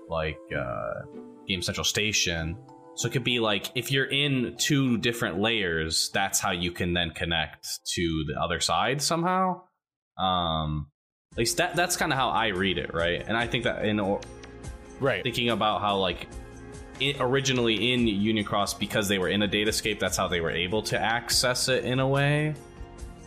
[0.08, 1.02] like uh,
[1.48, 2.58] Game Central Station.
[2.96, 6.94] So it could be like if you're in two different layers, that's how you can
[6.94, 9.64] then connect to the other side somehow.
[10.18, 10.91] Um,
[11.32, 13.24] at least that that's kind of how I read it, right?
[13.26, 14.20] And I think that in or-
[15.00, 15.24] Right.
[15.24, 16.28] thinking about how like
[17.20, 21.00] originally in Unicross because they were in a datascape, that's how they were able to
[21.02, 22.54] access it in a way.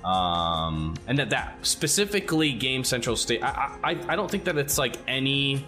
[0.04, 4.76] Um, and that that specifically Game Central State, I, I I don't think that it's
[4.76, 5.64] like any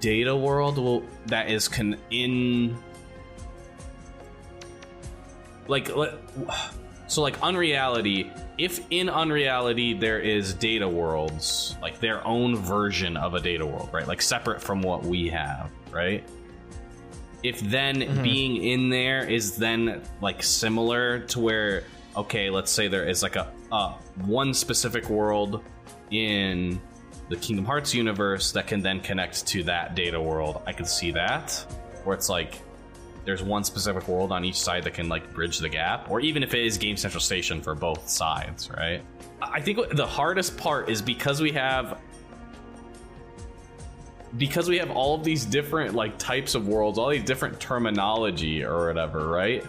[0.00, 2.76] data world will that is con in
[5.68, 5.88] like
[7.06, 8.30] so like unreality
[8.60, 13.88] if in unreality there is data worlds like their own version of a data world
[13.90, 14.06] right?
[14.06, 16.22] Like separate from what we have right?
[17.42, 18.22] If then Mhm.
[18.22, 23.36] being in there is then like similar to where okay let's say there is like
[23.36, 23.94] a, a
[24.26, 25.62] one specific world
[26.10, 26.78] in
[27.30, 30.60] the kingdom hearts universe that can then connect to that data world.
[30.66, 31.52] I can see that
[32.04, 32.60] where it's like
[33.24, 36.42] there's one specific world on each side that can like bridge the gap or even
[36.42, 39.02] if it is game central station for both sides right?
[39.42, 41.98] I think the hardest part is because we have
[44.36, 48.64] because we have all of these different like types of worlds all these different terminology
[48.64, 49.64] or whatever right?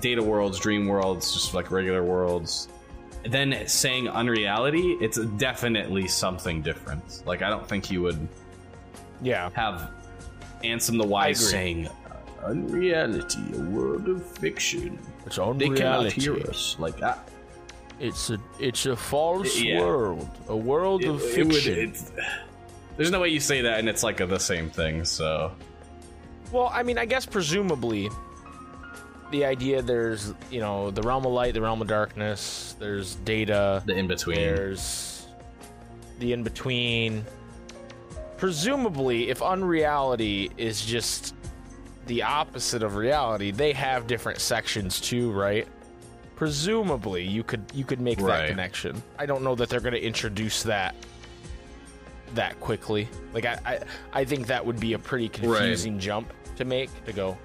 [0.00, 2.68] Data worlds dream worlds just like regular worlds.
[3.24, 7.22] Then saying unreality it's definitely something different.
[7.26, 8.28] Like i don't think you would
[9.22, 9.50] Yeah.
[9.54, 9.90] have
[10.62, 11.88] Ansem the Wise saying,
[12.44, 14.98] "Unreality, a world of fiction.
[15.26, 17.28] It's on They cannot hear us." Like that.
[18.00, 19.80] It's a it's a false Yeah.
[19.80, 21.94] world, a world of It- it would- fiction.
[22.96, 25.04] there's no way you say that and it's like the same thing.
[25.04, 25.52] So
[26.52, 28.10] well, I mean, I guess presumably,
[29.30, 32.76] the idea there's you know the realm of light, the realm of darkness.
[32.78, 33.82] There's data.
[33.86, 34.36] the in between.
[34.36, 35.26] There's
[36.18, 37.24] the in between.
[38.36, 41.34] Presumably, if unreality is just
[42.06, 45.66] the opposite of reality, they have different sections too, right?
[46.36, 49.02] Presumably, you could you could make that connection.
[49.18, 50.94] I don't know that they're going to introduce that
[52.34, 53.08] that quickly.
[53.32, 53.80] Like I, I
[54.12, 57.38] I think that would be a pretty confusing jump to make to go.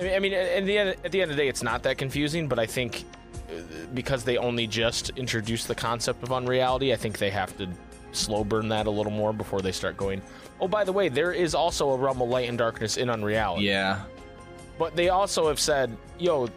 [0.00, 1.82] I mean, I mean, at the end at the end of the day, it's not
[1.84, 3.04] that confusing, but I think
[3.48, 3.60] uh,
[3.92, 7.68] because they only just introduced the concept of unreality, I think they have to
[8.12, 10.22] slow burn that a little more before they start going.
[10.60, 13.64] Oh, by the way, there is also a realm of light and darkness in Unreality.
[13.66, 14.02] Yeah.
[14.78, 16.48] But they also have said, yo,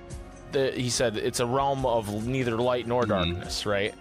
[0.51, 3.07] the, he said it's a realm of neither light nor Mhm.
[3.10, 3.93] darkness, right?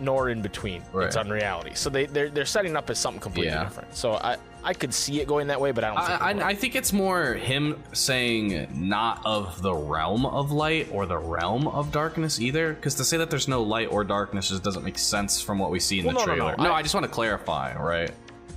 [0.00, 0.82] Nor in between.
[0.92, 1.06] Right.
[1.06, 1.72] It's unreality.
[1.74, 3.64] So they they're, they're setting up as something completely Yeah.
[3.64, 3.94] different.
[3.94, 6.22] So I I could see it going that way, but I don't think.
[6.22, 6.30] I.
[6.46, 11.18] I, I think it's more him saying not of the realm of light or the
[11.18, 12.72] realm of darkness either.
[12.72, 15.70] Because to say that there's no light or darkness just doesn't make sense from what
[15.70, 16.56] we see in Well, the no, no, trailer.
[16.58, 18.10] no, I, I- just want to clarify, right?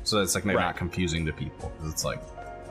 [0.06, 0.64] So it's like they're Right.
[0.68, 1.72] not confusing the people.
[1.80, 2.20] 'Cause it's like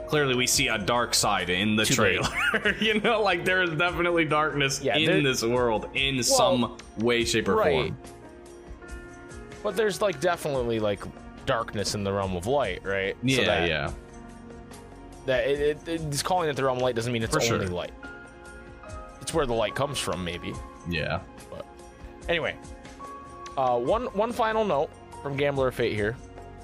[0.08, 2.28] clearly we see a dark side in the Too trailer.
[2.80, 7.48] you know, like there is definitely darkness Yeah, in this world in some way, shape,
[7.48, 7.88] or right.
[7.88, 7.98] form.
[9.62, 11.02] But there's like definitely like
[11.46, 13.16] darkness in the realm of light, right?
[13.22, 13.90] Yeah, so that, yeah.
[15.26, 17.66] That it, it, it's calling it the realm of light doesn't mean it's For only
[17.66, 17.74] sure.
[17.74, 17.92] light.
[19.20, 20.52] It's where the light comes from, maybe.
[20.88, 21.20] Yeah.
[21.50, 21.64] But
[22.28, 22.56] anyway,
[23.56, 24.90] uh, one one final note
[25.22, 26.14] from Gambler of Fate here.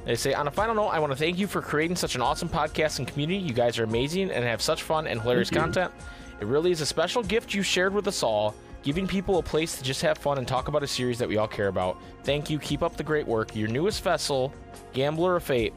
[0.05, 2.23] They say, on a final note, I want to thank you for creating such an
[2.23, 3.39] awesome podcast and community.
[3.39, 5.93] You guys are amazing and have such fun and hilarious content.
[6.41, 9.77] It really is a special gift you shared with us all, giving people a place
[9.77, 12.01] to just have fun and talk about a series that we all care about.
[12.25, 12.59] Thank you.
[12.59, 13.55] Keep up the great work.
[13.55, 14.55] Your newest vessel,
[14.95, 15.75] Gambler of Fate.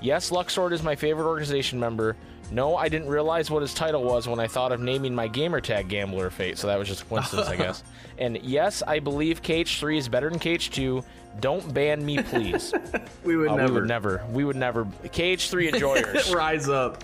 [0.00, 2.16] Yes, Luxord is my favorite organization member.
[2.52, 5.88] No, I didn't realize what his title was when I thought of naming my gamertag
[5.88, 7.82] Gambler Fate, so that was just a coincidence, I guess.
[8.18, 11.02] And yes, I believe KH3 is better than KH2.
[11.40, 12.74] Don't ban me, please.
[13.24, 14.24] We would Uh, never we would never.
[14.30, 14.84] We would never.
[14.84, 16.34] KH3 enjoyers.
[16.34, 17.02] rise up.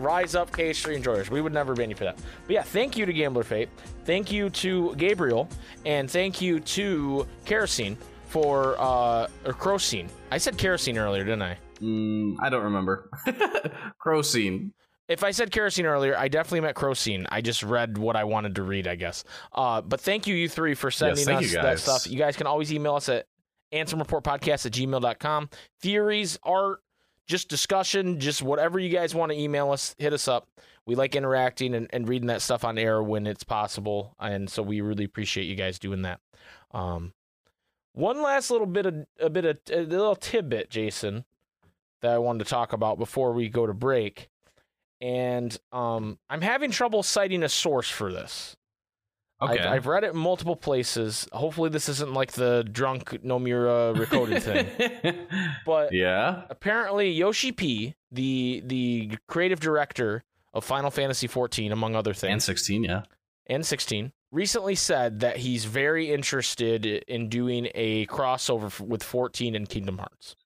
[0.00, 1.30] Rise up, KH3 enjoyers.
[1.30, 2.16] We would never ban you for that.
[2.46, 3.68] But yeah, thank you to Gambler Fate.
[4.04, 5.48] Thank you to Gabriel.
[5.86, 10.08] And thank you to Kerosene for, uh, or Crocine.
[10.32, 11.58] I said kerosene earlier, didn't I?
[11.80, 13.10] Mm, I don't remember.
[13.98, 14.72] Crow scene.
[15.06, 17.26] If I said kerosene earlier, I definitely meant crocine.
[17.28, 19.22] I just read what I wanted to read, I guess.
[19.52, 22.10] Uh, but thank you, you three, for sending thank us that stuff.
[22.10, 23.26] You guys can always email us at
[23.72, 25.50] ansemreportpodcast at gmail.com.
[25.82, 26.80] Theories, art,
[27.26, 30.48] just discussion, just whatever you guys want to email us, hit us up.
[30.86, 34.14] We like interacting and, and reading that stuff on air when it's possible.
[34.18, 36.20] And so we really appreciate you guys doing that.
[36.72, 37.12] Um,
[37.92, 41.24] one last little bit of a bit of a little tidbit, Jason,
[42.04, 44.28] that I wanted to talk about before we go to break
[45.00, 48.56] and um, I'm having trouble citing a source for this.
[49.42, 49.58] Okay.
[49.58, 51.28] I've, I've read it in multiple places.
[51.32, 55.26] Hopefully, this isn't like the drunk Nomura recoded thing.
[55.66, 56.44] But yeah.
[56.48, 62.42] apparently, Yoshi P, the the creative director of Final Fantasy XIV, among other things, And
[62.42, 63.02] things, 16, yeah.
[63.46, 69.68] and 16, recently said that he's very interested in doing a crossover with 14 and
[69.68, 70.36] Kingdom Hearts.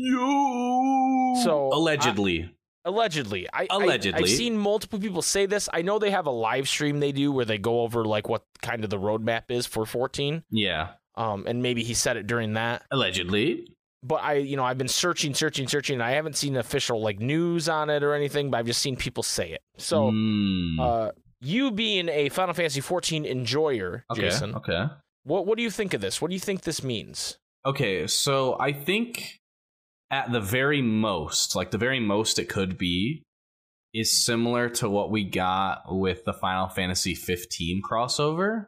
[0.00, 1.34] Yo.
[1.44, 2.54] So, allegedly.
[2.84, 4.22] Allegedly, I, I- Allegedly.
[4.22, 5.68] I've seen multiple people say this.
[5.72, 8.44] I know they have a live stream they do where they go over like what
[8.62, 10.42] kind of the roadmap is for 14.
[10.50, 10.90] yeah.
[11.16, 12.84] Um, and maybe he said it during that.
[12.92, 13.66] Allegedly.
[14.04, 15.94] But I, you know, I've been searching, searching, searching.
[15.94, 18.52] And I haven't seen official like news on it or anything.
[18.52, 19.60] But I've just seen people say it.
[19.78, 20.78] So, Mm.
[20.78, 24.20] uh, you being a Final Fantasy 14 enjoyer, okay.
[24.22, 24.86] Jason, Okay.
[25.24, 26.22] what what do you think of this?
[26.22, 27.36] What do you think this means?
[27.66, 29.40] Okay, so I think
[30.10, 33.24] at the very most, like the very most it could be,
[33.94, 38.66] is similar to what we got with the Final Fantasy 15 crossover.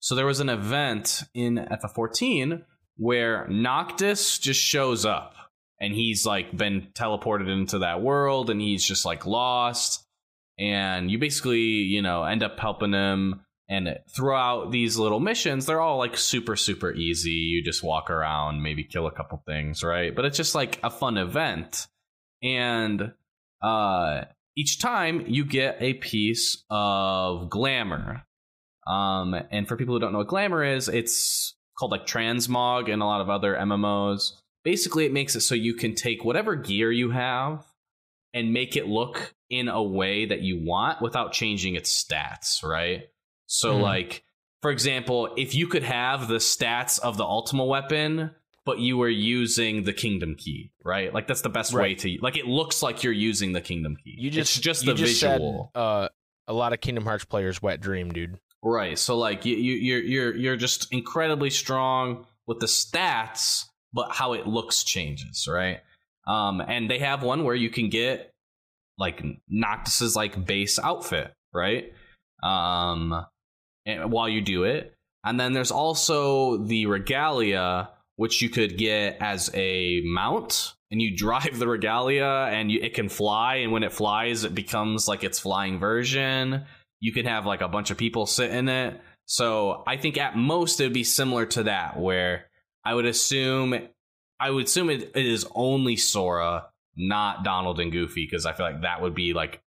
[0.00, 2.62] So there was an event in FF14
[2.96, 5.34] where Noctis just shows up
[5.80, 10.04] and he's like been teleported into that world and he's just like lost.
[10.58, 15.80] And you basically, you know, end up helping him and throughout these little missions, they're
[15.80, 17.30] all like super, super easy.
[17.30, 20.14] You just walk around, maybe kill a couple things, right?
[20.14, 21.86] But it's just like a fun event.
[22.42, 23.12] And
[23.60, 24.22] uh,
[24.56, 28.24] each time you get a piece of glamour.
[28.86, 33.02] Um, and for people who don't know what glamour is, it's called like transmog and
[33.02, 34.32] a lot of other MMOs.
[34.64, 37.66] Basically, it makes it so you can take whatever gear you have
[38.32, 43.08] and make it look in a way that you want without changing its stats, right?
[43.48, 43.80] So, Mhm.
[43.82, 44.22] like,
[44.62, 48.30] for example, if you could have the stats of the Ultima weapon,
[48.64, 51.12] but you were using the Kingdom Key, right?
[51.12, 54.14] Like, that's the best way to, like, it looks like you're using the Kingdom Key.
[54.18, 55.70] You just it's just the just said, visual.
[55.74, 56.08] uh,
[56.46, 58.38] a lot of Kingdom Hearts players wet dream, dude.
[58.62, 58.98] Right.
[58.98, 64.32] So like you, you you're you're you're just incredibly strong with the stats, but how
[64.32, 65.80] it looks changes, right?
[66.26, 68.32] Um, and they have one where you can get
[68.98, 71.92] like Noctis's like base outfit, right?
[72.42, 73.24] Um,
[73.88, 79.50] while you do it, and then there's also the regalia, which you could get as
[79.54, 83.92] a mount, and you drive the regalia, and you, it can fly, and when it
[83.92, 86.64] flies, it becomes like its flying version
[87.00, 89.00] you can have like a bunch of people sit in it.
[89.26, 92.46] So I think at most it would be similar to that, where
[92.84, 93.74] I would assume
[94.40, 98.66] I would assume it, it is only Sora, not Donald and Goofy, because I feel
[98.66, 99.60] like that would be like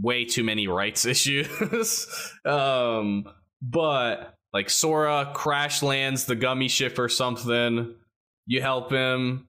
[0.00, 2.06] way too many rights issues.
[2.44, 3.24] um,
[3.60, 7.94] but like Sora crash lands the gummy ship or something,
[8.46, 9.46] you help him,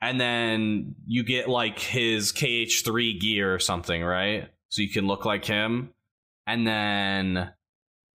[0.00, 4.48] and then you get like his KH3 gear or something, right?
[4.68, 5.90] So you can look like him.
[6.46, 7.52] And then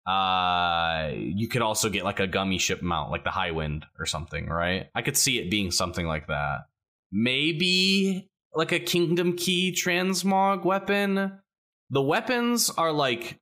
[0.08, 4.48] uh you could also get like a gummy ship mount, like the Highwind or something,
[4.48, 4.88] right?
[4.96, 6.66] I could see it being something like that.
[7.12, 11.40] Maybe like a kingdom key transmog weapon.
[11.90, 13.38] The weapons are like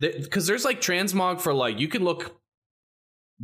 [0.00, 2.36] because there's like transmog for like you can look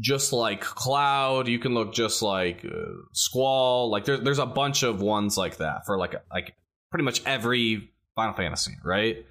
[0.00, 4.82] just like cloud you can look just like uh, squall like there's there's a bunch
[4.82, 6.54] of ones like that for like like
[6.90, 9.24] pretty much every final fantasy right,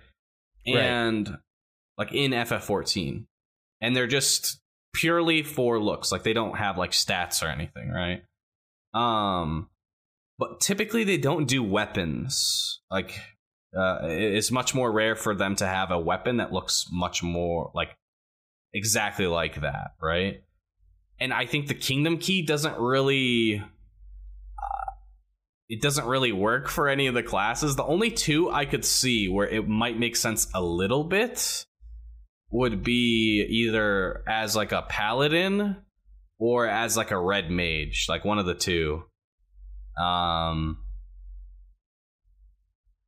[0.67, 0.77] Right.
[0.77, 1.37] and
[1.97, 3.25] like in ff14
[3.81, 4.59] and they're just
[4.93, 8.23] purely for looks like they don't have like stats or anything right?
[8.93, 9.67] Um
[10.37, 13.19] but typically they don't do weapons like
[13.77, 17.71] uh, it's much more rare for them to have a weapon that looks much more
[17.73, 17.95] like
[18.73, 20.43] exactly like that, right?
[21.19, 23.59] And I think the Kingdom Key doesn't really.
[23.59, 24.91] uh,
[25.69, 27.75] It doesn't really work for any of the classes.
[27.75, 31.65] The only two I could see where it might make sense a little bit
[32.49, 35.77] would be either as like a paladin
[36.37, 39.03] or as like a red mage, like one of the two.
[40.01, 40.79] Um,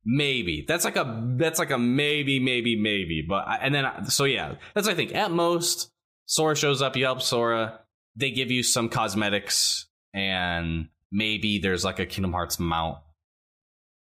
[0.04, 4.02] maybe that's like a that's like a maybe maybe maybe but I, and then I-
[4.04, 5.90] so yeah that's what i think at most
[6.26, 7.80] sora shows up you help sora
[8.14, 12.98] they give you some cosmetics and maybe there's like a kingdom hearts mount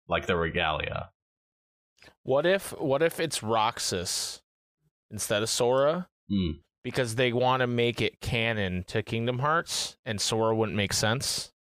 [0.08, 1.10] like the regalia
[2.22, 4.42] What if what if it's Roxas
[5.10, 6.08] instead of Sora?
[6.30, 6.58] Mm.
[6.84, 11.52] Because they want to make it canon to Kingdom Hearts, and Sora wouldn't make sense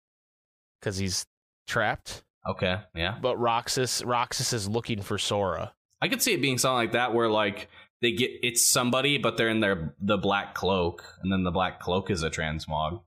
[0.80, 1.26] because he's
[1.68, 2.24] trapped.
[2.48, 5.74] Okay yeah But Roxas Roxas is looking for Sora.
[6.02, 7.70] i could see it being something like that where like
[8.02, 11.80] they get it's somebody but they're in their the black cloak and then the black
[11.80, 13.02] cloak is a transmog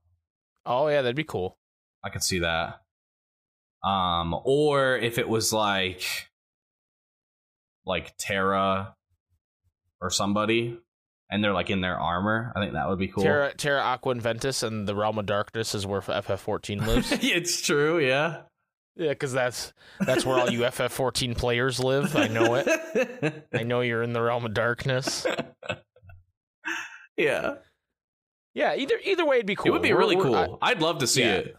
[0.65, 1.57] Oh yeah, that'd be cool.
[2.03, 2.81] I could see that.
[3.83, 6.03] Um, or if it was like
[7.85, 8.93] like Terra
[10.01, 10.77] or somebody,
[11.31, 13.23] and they're like in their armor, I think that would be cool.
[13.23, 17.11] Terra Terra Aqua and Ventus and the Realm of Darkness is where FF14 lives.
[17.21, 18.41] it's true, yeah.
[18.99, 22.15] Yeah, because that's that's where all you FF14 players live.
[22.15, 23.47] I know it.
[23.53, 25.25] I know you're in the Realm of Darkness.
[27.17, 27.55] yeah,
[28.53, 29.67] Yeah, either either way, it'd be cool.
[29.67, 30.57] it would be We're- really we're- cool.
[30.61, 31.33] I, would love to see yeah.
[31.35, 31.57] it.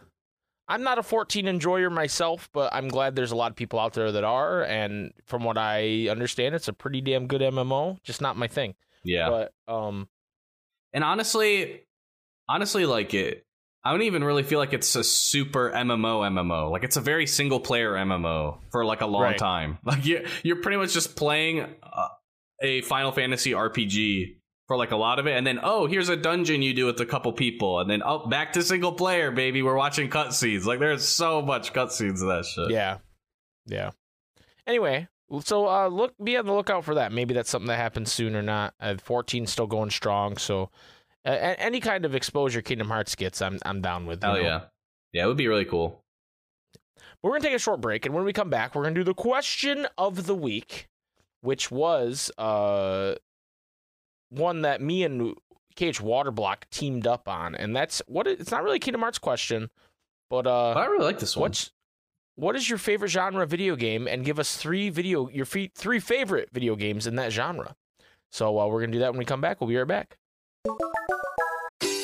[0.67, 3.93] I'm not a 14 enjoyer myself, but I'm glad there's a lot of people out
[3.93, 4.63] there that are.
[4.63, 8.01] And from what I understand, it's a pretty damn good MMO.
[8.03, 8.75] Just not my thing.
[9.03, 9.29] Yeah,
[9.67, 10.07] But um,
[10.93, 11.81] and honestly,
[12.47, 13.45] honestly, like it.
[13.83, 16.69] I don't even really feel like it's a super MMO MMO.
[16.69, 19.37] Like it's a very single player MMO for like a long Right.
[19.37, 19.79] time.
[19.85, 22.07] Like you you're pretty much just playing uh,
[22.61, 24.35] a Final Fantasy RPG
[24.67, 26.99] for like a lot of it and then oh, here's a dungeon you do with
[27.01, 29.61] a couple people and then oh, back to single player baby.
[29.63, 30.65] We're watching cutscenes.
[30.65, 32.69] Like there's so much cutscenes of that shit.
[32.71, 32.99] yeah,
[33.65, 33.91] yeah.
[34.67, 35.07] Anyway,
[35.43, 37.11] so uh, look, be on the lookout for that.
[37.11, 38.75] Maybe that's something that happens soon or not.
[38.79, 40.69] Uh, 14 still going strong, so
[41.25, 44.21] uh, any kind of exposure Kingdom Hearts gets, I'm I'm down with.
[44.21, 44.35] know?
[44.35, 44.61] yeah.
[45.13, 46.03] Yeah, it would be really cool.
[47.21, 48.99] We're going to take a short break, and when we come back, we're going to
[49.01, 50.87] do the question of the week,
[51.41, 53.15] which was uh,
[54.29, 55.33] one that me and
[55.75, 59.19] KH Waterblock teamed up on, and that's what it, it's not really a Kingdom Hearts
[59.19, 59.69] question,
[60.29, 61.49] but uh, But I really like this one.
[61.49, 61.71] what's
[62.35, 65.99] what is your favorite genre video game, and give us three video your fe- three
[65.99, 67.75] favorite video games in that genre.
[68.31, 69.59] So uh, we're gonna do that when we come back.
[69.61, 70.17] We'll be right back.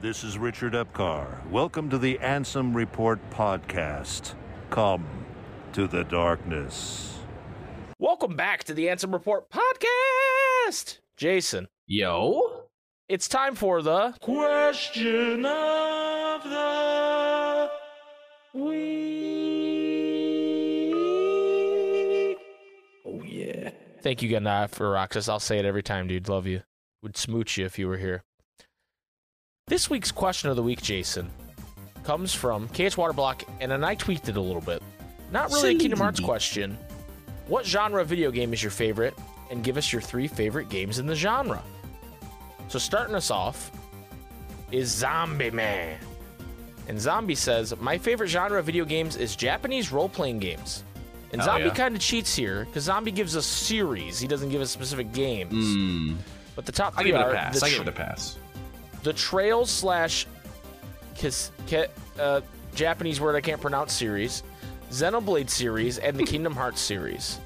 [0.00, 1.44] This is Richard Epcar.
[1.50, 4.34] Welcome to the Ansem Report podcast.
[4.70, 5.06] Come
[5.72, 7.18] to the darkness.
[7.98, 11.66] Welcome back to the Ansem Report podcast, Jason.
[11.86, 12.68] Yo.
[13.08, 17.70] It's time for the question of the
[18.54, 19.18] week.
[23.04, 23.70] Oh yeah.
[24.02, 25.28] Thank you again uh, for Roxas.
[25.28, 26.28] I'll say it every time, dude.
[26.28, 26.62] Love you.
[27.02, 28.22] Would smooch you if you were here.
[29.68, 31.30] This week's question of the week, Jason,
[32.02, 34.82] comes from KH Waterblock, and then I tweaked it a little bit.
[35.30, 36.78] Not really a Kingdom Hearts question.
[37.48, 39.12] What genre of video game is your favorite?
[39.50, 41.62] And give us your three favorite games in the genre.
[42.68, 43.70] So starting us off
[44.72, 45.98] is Zombie Man.
[46.88, 50.82] And Zombie says, My favorite genre of video games is Japanese role playing games.
[51.32, 51.74] And Hell Zombie yeah.
[51.74, 54.18] kind of cheats here because Zombie gives us series.
[54.18, 55.52] He doesn't give us specific games.
[55.52, 56.14] Hmm.
[56.56, 57.60] But the top three I give it are a pass.
[57.60, 58.38] the, I tr- give it a pass.
[59.08, 60.26] The Trails slash
[61.14, 61.50] Kis-
[62.20, 62.42] uh,
[62.74, 64.42] Japanese word I can't pronounce series,
[64.90, 67.38] Xenoblade series, and the Kingdom Hearts series.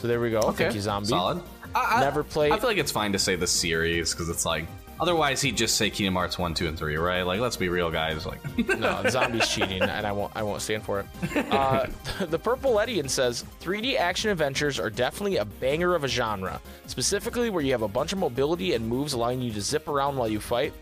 [0.00, 0.40] So there we go.
[0.52, 1.08] Thank you, Zombie.
[1.08, 1.42] Solid.
[1.74, 4.46] I, I, Never played- I feel like it's fine to say the series because it's
[4.46, 4.66] like
[5.00, 7.22] otherwise he'd just say Kingdom Hearts one, two, and three, right?
[7.22, 8.26] Like let's be real, guys.
[8.26, 8.40] Like
[8.78, 10.32] No, Zombie's cheating, and I won't.
[10.34, 11.06] I won't stand for it.
[11.52, 11.86] Uh,
[12.26, 17.50] the Purple Edian says 3D action adventures are definitely a banger of a genre, specifically
[17.50, 20.28] where you have a bunch of mobility and moves allowing you to zip around while
[20.28, 20.72] you fight.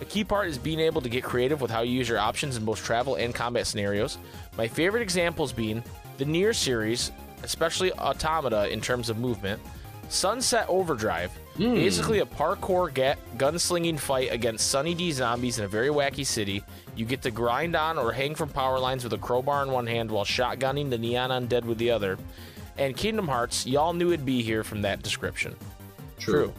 [0.00, 2.56] A key part is being able to get creative with how you use your options
[2.56, 4.18] in both travel and combat scenarios.
[4.56, 5.84] My favorite examples being
[6.18, 7.12] the NieR series,
[7.44, 9.60] especially Automata in terms of movement,
[10.08, 15.88] Sunset Overdrive, basically a parkour ga- gunslinging fight against Sunny D zombies in a very
[15.88, 16.62] wacky city.
[16.96, 19.86] You get to grind on or hang from power lines with a crowbar in one
[19.86, 22.18] hand while shotgunning the neon undead with the other.
[22.78, 25.56] And Kingdom Hearts, y'all knew it'd be here from that description.
[26.18, 26.52] True.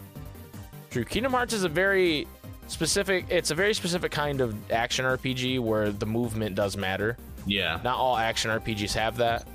[0.92, 1.04] True.
[1.06, 2.28] Kingdom Hearts is a very
[2.68, 3.26] specific.
[3.30, 7.18] It's a very specific kind of action RPG where the movement does matter.
[7.46, 9.48] yeah, Not all action RPGs have that.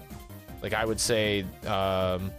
[0.62, 2.30] Like I would say, um,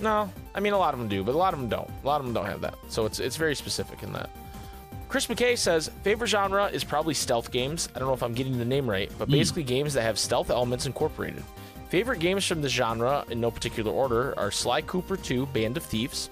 [0.00, 1.88] no, I mean a lot of them do, but a lot of them don't.
[2.02, 2.74] A lot of them don't have that.
[2.88, 4.30] So it's it's very specific in that.
[5.08, 7.88] Chris McKay says favorite genre is probably stealth games.
[7.94, 10.50] I don't know if I'm getting the name right, but basically games that have stealth
[10.50, 11.42] elements incorporated.
[11.88, 15.82] Favorite games from the genre, in no particular order, are Sly Cooper 2: Band of
[15.82, 16.28] Thieves,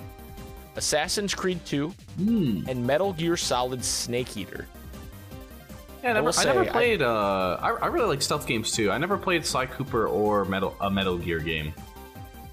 [0.77, 4.67] Assassin's Creed 2, and Metal Gear Solid Snake Eater.
[6.03, 6.11] yeah.
[6.11, 7.01] I never, will I never say, I- played.
[7.03, 8.91] uh, I, I really like stealth games too.
[8.91, 11.73] I never played Sly Cooper or Metal a Metal Gear game.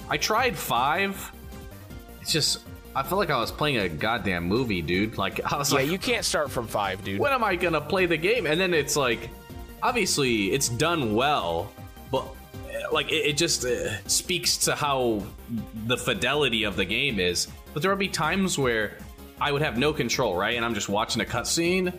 [0.10, 1.32] I tried five.
[2.22, 2.60] It's just
[2.96, 5.18] I felt like I was playing a goddamn movie, dude.
[5.18, 7.20] Like I was Yeah, like, you can't start from five, dude.
[7.20, 8.46] when am I gonna play the game?
[8.46, 9.30] And then it's like,
[9.82, 11.72] obviously, it's done well,
[12.12, 12.26] but
[12.92, 15.24] like it, it just uh, speaks to how
[15.88, 17.48] the fidelity of the game is.
[17.74, 18.98] But there would be times where
[19.42, 20.56] I would have no control, right?
[20.56, 21.92] And I'm just watching a cutscene,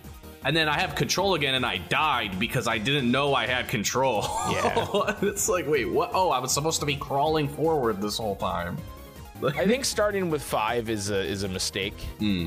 [0.44, 3.68] and then I have control again, and I died because I didn't know I had
[3.68, 4.22] control.
[4.50, 5.14] Yeah.
[5.22, 6.10] it's like, wait, what?
[6.14, 8.76] Oh, I was supposed to be crawling forward this whole time.
[9.44, 12.46] I think starting with five is a is a mistake Hmm.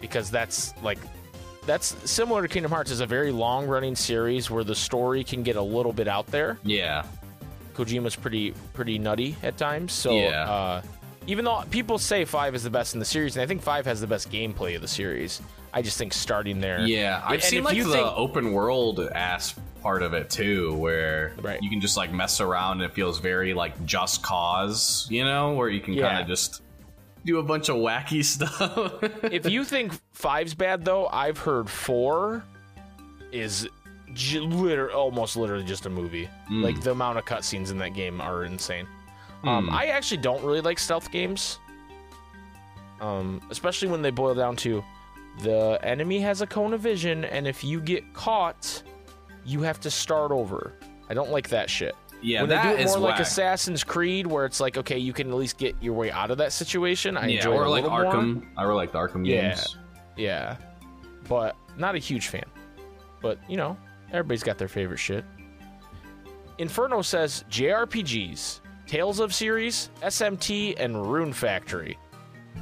[0.00, 0.98] because that's like
[1.66, 5.42] that's similar to Kingdom Hearts is a very long running series where the story can
[5.42, 6.58] get a little bit out there.
[6.64, 7.04] Yeah.
[7.74, 10.50] Kojima's pretty pretty nutty at times, so Yeah.
[10.50, 10.82] uh,
[11.26, 13.86] even though people say five is the best in the series, and I think five
[13.86, 15.40] has the best gameplay of the series,
[15.72, 16.80] I just think starting there.
[16.80, 20.74] Yeah, I've And seen like you the think- open world ass part of it too,
[20.74, 21.60] where Right.
[21.62, 25.52] you can just like mess around and it feels very like just cause, you know,
[25.54, 26.08] where you can Yeah.
[26.08, 26.62] kind of just
[27.24, 29.02] do a bunch of wacky stuff.
[29.24, 32.44] if you think five's bad though, I've heard four
[33.32, 33.66] is
[34.12, 36.28] j- liter- almost literally just a movie.
[36.48, 36.62] Hmm.
[36.62, 38.86] Like the amount of cutscenes in that game are insane.
[39.42, 41.58] Um, I actually don't really like stealth games,
[43.00, 44.84] um, especially when they boil down to
[45.40, 48.82] the enemy has a cone of vision, and if you get caught,
[49.44, 50.72] you have to start over.
[51.08, 51.94] I don't like that shit.
[52.22, 53.20] yeah, when they do it is more like whack.
[53.20, 56.38] Assassin's Creed, where it's like, okay, you can at least get your way out of
[56.38, 57.16] that situation.
[57.16, 58.12] I yeah, enjoy it or a like little more.
[58.12, 58.46] Arkham.
[58.56, 59.48] I really like the Arkham Yeah.
[59.54, 59.76] games.
[60.16, 60.56] Yeah.
[61.28, 62.44] But not a huge fan.
[63.20, 63.76] But, you know,
[64.12, 65.24] everybody's got their favorite shit.
[66.58, 71.96] Inferno says JRPGs, Tales of series, SMT, and Rune Factory.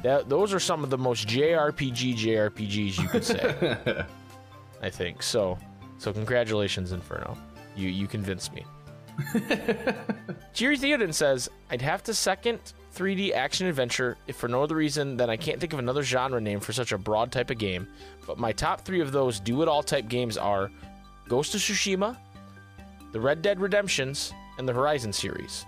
[0.03, 4.03] That, those are some of the most JRPG JRPGs you could say.
[4.81, 5.21] I think.
[5.21, 5.57] So
[5.97, 7.37] so congratulations, Inferno.
[7.75, 8.65] You you convinced me.
[10.53, 12.59] Jerry Theoden says, I'd have to second
[12.95, 16.41] 3D action adventure if for no other reason than I can't think of another genre
[16.41, 17.87] name for such a broad type of game.
[18.25, 20.71] But my top three of those do it all type games are
[21.27, 22.17] Ghost of Tsushima,
[23.11, 25.65] the Red Dead Redemptions, and the Horizon series.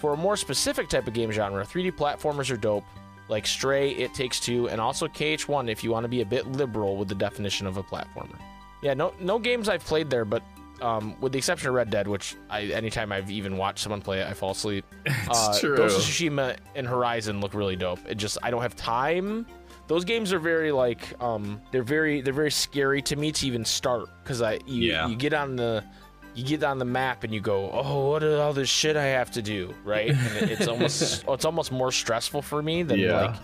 [0.00, 2.84] For a more specific type of game genre, 3D platformers are dope,
[3.28, 6.46] like Stray, It Takes Two, and also KH1 if you want to be a bit
[6.46, 8.36] liberal with the definition of a platformer.
[8.82, 10.42] Yeah, no no games I've played there, but
[10.82, 14.20] um, with the exception of Red Dead, which I anytime I've even watched someone play
[14.20, 14.84] it, I fall asleep.
[15.30, 15.76] uh, true.
[15.76, 18.00] Ghost of Tsushima and Horizon look really dope.
[18.06, 19.46] It just I don't have time.
[19.88, 23.64] Those games are very like um, they're very they're very scary to me to even
[23.64, 25.06] start because I you, Yeah.
[25.08, 25.84] you get on the
[26.36, 29.06] you get on the map and you go, oh, what is all this shit I
[29.06, 30.10] have to do, right?
[30.10, 33.20] And it- it's almost it's almost more stressful for me than Yeah.
[33.26, 33.36] like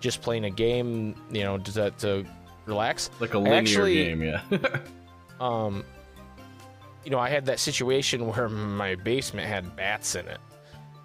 [0.00, 2.24] just playing a game, you know, to, to
[2.66, 3.10] relax.
[3.20, 4.42] Like a linear actually- game, yeah.
[5.40, 5.84] um
[7.04, 10.38] you know i had that situation where my basement had bats in it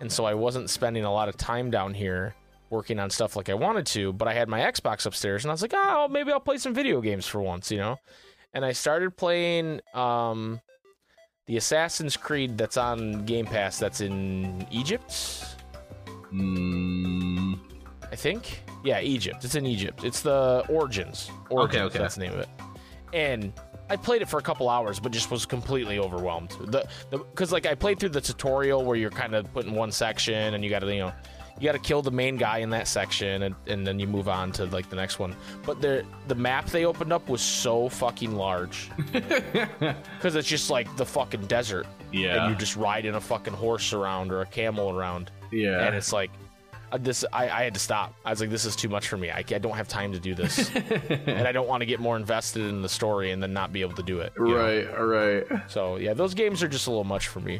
[0.01, 2.33] and so i wasn't spending a lot of time down here
[2.71, 5.53] working on stuff like i wanted to but i had my xbox upstairs and i
[5.53, 7.95] was like oh maybe i'll play some video games for once you know
[8.55, 10.59] and i started playing um
[11.45, 15.55] the assassin's creed that's on game pass that's in egypt
[16.31, 17.59] mm,
[18.13, 18.61] I think.
[18.83, 19.43] Yeah, Egypt.
[19.43, 20.03] It's in Egypt.
[20.03, 21.31] It's the Origins.
[21.49, 21.97] Origins okay.
[21.97, 22.49] That's the name of it.
[23.11, 23.51] And
[23.89, 26.51] I played it for a couple hours, but just was completely overwhelmed.
[26.67, 29.91] The because like I played through the tutorial where you're kind of put in one
[29.91, 31.13] section and you got to you know
[31.59, 34.27] you got to kill the main guy in that section and, and then you move
[34.27, 35.35] on to like the next one.
[35.65, 38.89] But the the map they opened up was so fucking large.
[39.13, 41.85] Because it's just like the fucking desert.
[42.11, 45.31] Yeah, and you're just riding a fucking horse around or a camel around.
[45.51, 45.85] Yeah.
[45.85, 46.31] and it's like
[46.91, 48.13] uh, this I, I had to stop.
[48.25, 49.29] I was like this is too much for me.
[49.29, 50.71] I, I don't have time to do this.
[51.25, 53.81] And i don't want to get more invested in the story and then not be
[53.81, 54.55] able to do it you know?
[54.55, 55.61] right, right.
[55.69, 57.59] so yeah those games are just a little much for me.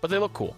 [0.00, 0.56] But they look cool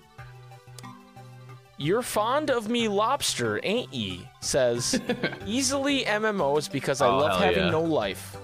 [1.77, 5.01] you're fond of me lobster ain't ye says
[5.47, 7.71] easily mmos because i Oh, love having yeah.
[7.71, 8.37] no life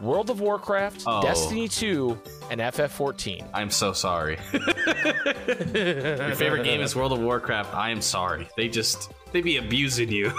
[0.00, 1.20] world of warcraft Oh.
[1.22, 2.18] destiny 2
[2.50, 4.38] and ff14 I'm so sorry.
[4.52, 7.74] Your favorite game is World of Warcraft.
[7.74, 8.48] I am sorry.
[8.56, 10.32] They just they be abusing you.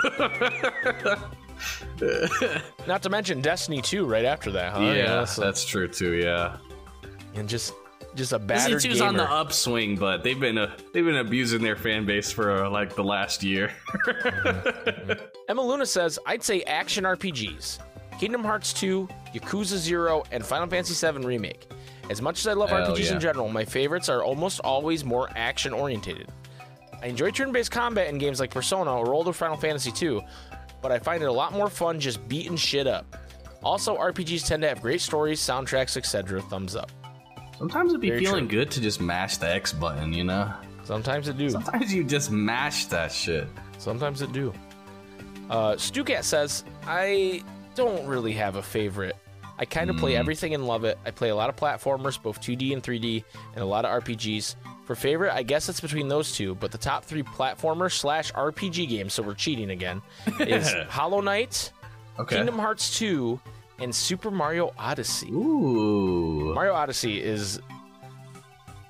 [2.87, 6.13] not to mention destiny 2 right after that huh yeah, so- that's true too.
[6.13, 6.57] Yeah.
[7.35, 7.73] and just
[8.15, 9.05] just a battered 2's gamer.
[9.07, 12.69] on the upswing, but they've been uh, they've been abusing their fan base for uh,
[12.69, 13.71] like the last year.
[15.49, 17.79] Emma Luna says, "I'd say action RPGs,
[18.19, 21.67] Kingdom Hearts 2, Yakuza 0, and Final Fantasy 7 Remake.
[22.09, 23.13] As much as I love Hell RPGs yeah.
[23.13, 26.27] in general, my favorites are almost always more action orientated.
[27.01, 30.21] I enjoy turn-based combat in games like Persona or older Final Fantasy 2,
[30.81, 33.15] but I find it a lot more fun just beating shit up.
[33.63, 36.41] Also, RPGs tend to have great stories, soundtracks, etc.
[36.41, 36.91] Thumbs up.
[37.59, 38.59] Sometimes it'd be Very feeling true.
[38.59, 40.51] good to just mash the X button, you know.
[40.85, 41.49] Sometimes it do.
[41.51, 43.47] Sometimes you just mash that shit.
[43.77, 44.51] Sometimes it do.
[45.49, 47.43] Uh, Stucat says, I
[47.75, 49.15] don't really have a favorite.
[49.57, 50.97] I kind of play everything and love it.
[51.05, 53.23] I play a lot of platformers, both 2D and 3D,
[53.55, 54.55] and a lot of RPGs.
[54.85, 58.87] For favorite, I guess it's between those two, but the top three platformer slash RPG
[58.87, 60.01] games, so we're cheating again,
[60.39, 61.71] is Hollow Knight,
[62.19, 62.37] Okay.
[62.37, 63.39] Kingdom Hearts 2,
[63.81, 65.29] and Super Mario Odyssey.
[65.31, 66.53] Ooh.
[66.53, 67.59] Mario Odyssey is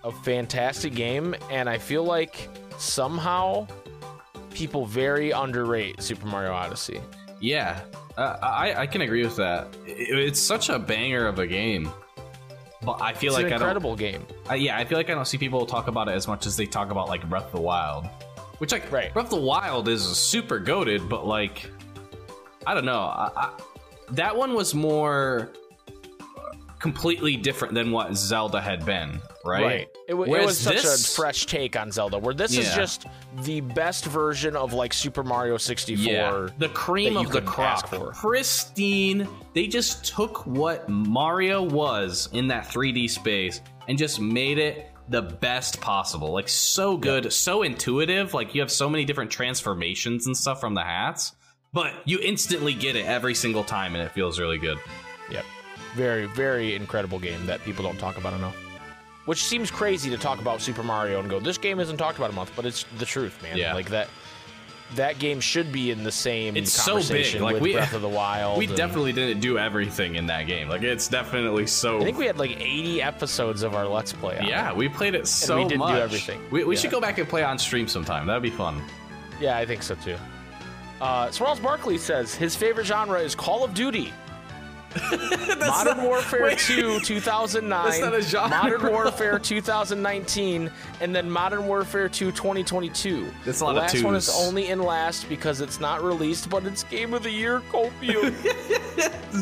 [0.04, 3.68] a fantastic game, and I feel like somehow
[4.54, 7.02] people very underrate Super Mario Odyssey.
[7.42, 7.80] Yeah,
[8.18, 9.68] uh, I I can agree with that.
[9.86, 11.90] It- it's such a banger of a game,
[12.82, 14.26] but I feel It's like an incredible game.
[14.50, 16.58] I, yeah, I feel like I don't see people talk about it as much as
[16.58, 18.06] they talk about like Breath of the Wild,
[18.58, 19.14] which like Right.
[19.14, 21.70] Breath of the Wild is super goaded, but like
[22.68, 23.00] I don't know.
[23.00, 23.52] I,
[24.12, 25.52] that one was more
[26.80, 29.90] completely different than what Zelda had been, right?
[30.08, 33.06] It, wa- it was such this- a fresh take on Zelda, where this is just
[33.44, 36.06] the best version of like Super Mario 64.
[36.12, 38.12] Yeah, the cream of the crop, for.
[38.14, 39.28] pristine.
[39.54, 45.22] They just took what Mario was in that 3D space and just made it the
[45.24, 46.32] best possible.
[46.32, 48.34] Like so good, so intuitive.
[48.34, 51.34] Like you have so many different transformations and stuff from the hats,
[51.74, 54.78] but you instantly get it every single time, and it feels really good.
[55.32, 55.46] Yep.
[55.96, 58.56] Very, very incredible game that people don't talk about enough.
[59.26, 62.32] Which seems crazy to talk about Super Mario and go, this game isn't talked about
[62.32, 63.58] a month, but it's the truth, man.
[63.58, 63.74] Yeah.
[63.76, 64.08] Like that
[64.96, 67.04] that game should be in the same It's so big.
[67.06, 68.58] conversation Like with we, Breath of the Wild.
[68.58, 70.68] we and- definitely didn't do everything in that game.
[70.68, 72.00] Like it's definitely so.
[72.02, 74.40] I think we had like 80 episodes of our Let's Play.
[74.48, 74.76] yeah, it.
[74.76, 76.02] we played it so we didn't do much.
[76.02, 76.42] everything.
[76.50, 76.82] We, we Yeah.
[76.82, 78.26] should go back and play on stream sometime.
[78.26, 78.82] That'd be fun.
[79.40, 80.18] Yeah, I think so too.
[81.02, 84.14] Uh, Swirls Barkley says his favorite genre is Call of Duty.
[85.12, 86.58] Modern not- Warfare wait.
[86.60, 88.50] 2 2009, That's not a genre.
[88.50, 93.28] Modern Warfare 2019, and then Modern Warfare 2 2022.
[93.46, 96.50] That's a lot the of last one is only in last because it's not released,
[96.50, 98.34] but it's Game of the Year copium.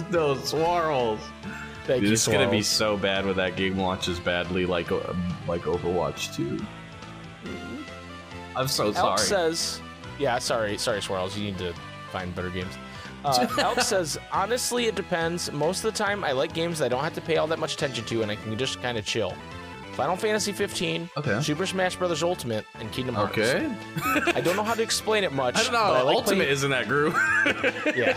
[0.11, 1.21] Those swirls.
[1.85, 4.99] Thank Dude, you, it's gonna be so bad when that game launches badly, like uh,
[5.47, 6.59] like Overwatch 2.
[8.57, 9.17] I'm so Elk sorry.
[9.19, 9.81] says,
[10.19, 11.37] "Yeah, sorry, sorry, Swirls.
[11.37, 11.73] You need to
[12.11, 12.73] find better games."
[13.25, 15.51] Uh, Elk says, "Honestly, it depends.
[15.51, 17.59] Most of the time, I like games that I don't have to pay all that
[17.59, 19.33] much attention to, and I can just kind of chill."
[19.93, 21.41] Final Fantasy 15, Okay.
[21.41, 22.21] Super Smash Bros.
[22.21, 23.35] Ultimate, and Kingdom Hearts.
[23.35, 23.73] okay.
[24.35, 25.55] I don't know how to explain it much.
[25.59, 25.79] I don't know.
[25.79, 27.15] but I like Ultimate playing- isn't that group.
[27.95, 28.15] yeah.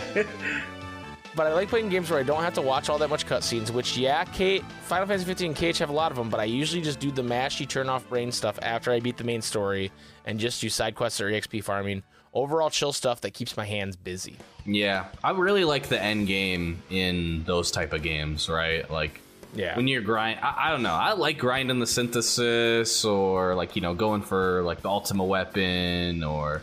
[1.35, 3.69] But I like playing games where I don't have to watch all that much cutscenes.
[3.71, 6.43] Which, yeah, Kate, Final Fantasy 15 and KH have a lot of them, but I
[6.45, 9.91] usually just do the mashy turn off brain stuff after I beat the main story
[10.25, 12.03] and just do side quests or EXP farming.
[12.33, 14.37] Overall, chill stuff that keeps my hands busy.
[14.65, 18.89] Yeah, I really like the end game in those type of games, right?
[18.89, 19.19] Like
[19.53, 19.75] Yeah.
[19.75, 20.93] when you're grind, I, I don't know.
[20.93, 26.23] I like grinding the synthesis, or like you know going for like the ultimate weapon,
[26.23, 26.61] or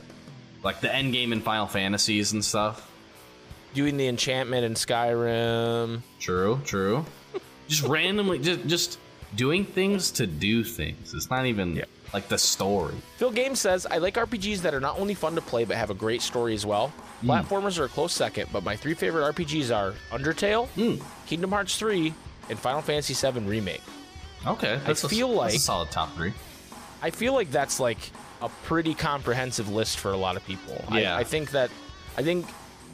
[0.63, 2.91] like the end game in Final Fantasies and stuff.
[3.75, 6.03] Doing the enchantment in Skyrim.
[6.21, 7.05] True, true.
[7.69, 8.99] just randomly, just just
[9.35, 11.13] doing things to do things.
[11.15, 11.85] It's not even Yeah.
[12.15, 12.95] like the story.
[13.19, 15.91] Phil Games says, I like RPGs that are not only fun to play but have
[15.91, 16.89] a great story as well.
[17.21, 17.31] Hmm.
[17.31, 20.97] Platformers are a close second, but my three favorite RPGs are Undertale, hmm.
[21.27, 22.15] Kingdom Hearts 3,
[22.49, 23.83] and Final Fantasy VII Remake.
[24.47, 26.33] Okay, that's a- feel a like- solid top three.
[27.03, 27.99] I feel like that's like
[28.41, 30.83] a pretty comprehensive list for a lot of people.
[30.93, 31.15] Yeah.
[31.17, 31.71] I, I think that
[32.17, 32.47] I think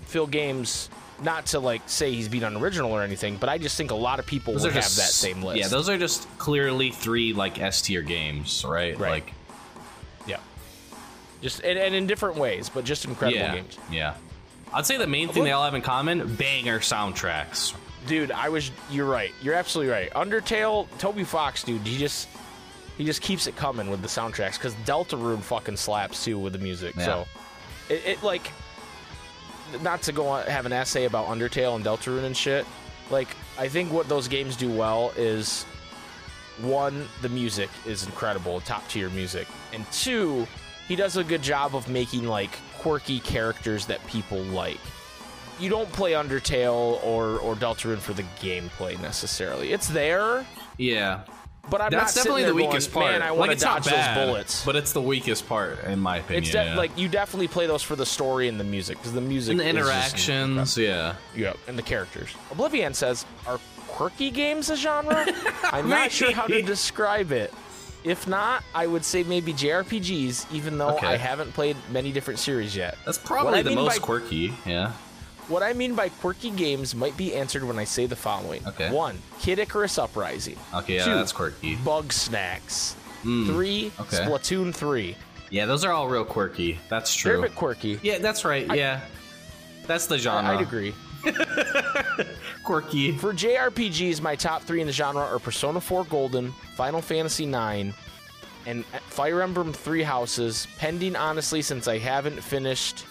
[0.06, 0.90] Phil Games,
[1.22, 4.18] not to like say he's being unoriginal or anything, but I just think a lot
[4.18, 5.60] of people Those would are have that same list.
[5.60, 8.98] Yeah, those are just clearly three like S tier games, right?
[8.98, 9.10] Right.
[9.10, 9.32] Like
[10.26, 10.38] yeah.
[11.40, 13.78] Just and, and in different ways, but just incredible yeah, games.
[13.90, 14.14] yeah.
[14.72, 17.74] I'd say the main thing they all have in common: banger soundtracks.
[18.06, 19.32] Dude, I was you're right.
[19.40, 20.12] You're absolutely right.
[20.12, 22.28] Undertale, Toby Fox, dude, he just
[22.98, 26.58] he just keeps it coming with the soundtracks cuz Deltarune fucking slaps too with the
[26.58, 26.94] music.
[26.96, 27.04] Yeah.
[27.04, 27.26] So
[27.88, 28.50] it, it like
[29.82, 32.66] not to go on have an essay about Undertale and Deltarune and shit.
[33.10, 35.64] Like I think what those games do well is
[36.60, 39.48] one, the music is incredible, top tier music.
[39.72, 40.46] And two,
[40.86, 44.80] he does a good job of making like quirky characters that people like.
[45.58, 49.72] You don't play Undertale or or Deltarune for the gameplay necessarily.
[49.72, 50.44] It's there,
[50.78, 51.20] Yeah,
[51.70, 53.06] but I'm that's not definitely the going, weakest part.
[53.12, 54.64] Man, I like to it's dodge not bad, those bullets.
[54.64, 56.42] but it's the weakest part in my opinion.
[56.44, 56.76] it's de- yeah.
[56.76, 59.60] like you definitely play those for the story and the music because the music and
[59.60, 60.76] the interactions.
[60.78, 62.30] Yeah, Yeah, and the characters.
[62.50, 63.58] Oblivion says, "Are
[63.88, 65.26] quirky games a genre?"
[65.64, 67.52] I'm not sure how to describe it.
[68.04, 71.06] If not, I would say maybe JRPGs, even though Okay.
[71.06, 72.98] I haven't played many different series yet.
[73.06, 74.52] that's probably the most by- quirky.
[74.66, 74.92] Yeah,
[75.48, 78.66] What I mean by quirky games might be answered when I say the following.
[78.66, 78.90] Okay.
[78.90, 80.56] One, Kid Icarus Uprising.
[80.74, 81.76] okay, yeah, Two, that's quirky.
[81.76, 82.94] Bugsnax.
[83.22, 84.16] Hmm, three, okay.
[84.18, 85.16] Splatoon 3.
[85.50, 86.78] Yeah, those are all real quirky.
[86.88, 87.32] That's true.
[87.32, 88.00] They're a bit quirky.
[88.02, 88.66] Yeah, that's right.
[88.74, 89.00] yeah,
[89.86, 90.56] that's the genre.
[90.56, 90.94] I'd agree.
[92.64, 93.12] Quirky.
[93.18, 97.92] For JRPGs, my top three in the genre are Persona 4 Golden, Final Fantasy 9,
[98.66, 100.66] and Fire Emblem Three Houses.
[100.78, 103.04] Pending, honestly, since I haven't finished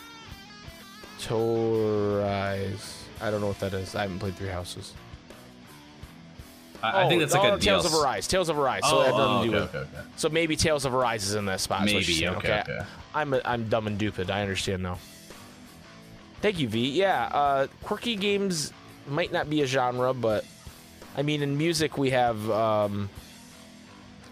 [1.27, 3.03] Torise.
[3.21, 3.95] I don't know what that is.
[3.95, 4.93] I haven't played Three Houses.
[6.83, 7.87] I, I think that's like oh, a Tales DLC.
[7.87, 8.27] of Arise.
[8.27, 8.81] Tales of Arise.
[8.83, 9.87] So Oh, oh, okay, okay, okay.
[10.17, 11.85] So maybe Tales of Arise is in that spot.
[11.85, 12.79] Maybe, you're okay, okay.
[13.15, 14.29] I'm I'm dumb and stupid.
[14.29, 14.99] I understand now.
[16.41, 16.89] Thank you, V.
[16.89, 18.73] Yeah, uh, quirky games
[19.07, 20.43] might not be a genre, but
[21.15, 23.09] I mean, in music we have um,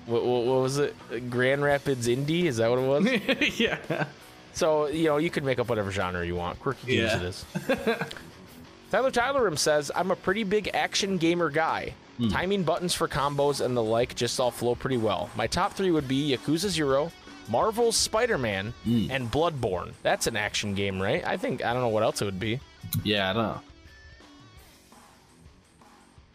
[0.05, 0.93] what, what, what was it?
[1.29, 2.45] Grand Rapids Indie?
[2.45, 3.59] Is that what it was?
[3.59, 4.05] yeah.
[4.53, 6.59] So you know, you can make up whatever genre you want.
[6.59, 7.17] Quirky games Yeah.
[7.17, 7.45] it is.
[8.91, 11.93] Tyler Tylerim says, I'm a pretty big action gamer guy.
[12.17, 12.27] Hmm.
[12.29, 15.29] Timing buttons for combos and the like just all flow pretty well.
[15.35, 17.11] My top three would be Yakuza Zero,
[17.49, 19.07] Marvel's Spider Man, Hmm.
[19.09, 19.93] and Bloodborne.
[20.03, 21.25] That's an action game, right?
[21.25, 22.59] I think, I don't know what else it would be.
[23.03, 23.61] Yeah, I don't know.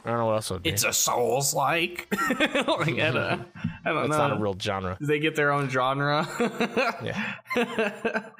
[0.07, 0.71] I don't know what else it would be.
[0.71, 2.07] It's a Souls like.
[2.39, 4.29] like I don't, I don't That's know.
[4.29, 4.97] not a real genre.
[5.01, 6.29] Do they get their own genre?
[7.03, 7.35] Yeah.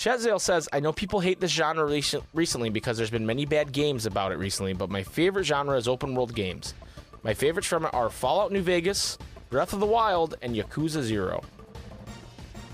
[0.00, 3.72] Chazale says, I know people hate this genre recent- recently because there's been many bad
[3.72, 6.74] games about it recently, but my favorite genre is open world games.
[7.22, 9.18] My favorites from it are Fallout New Vegas,
[9.50, 11.42] Breath of the Wild, and Yakuza Zero.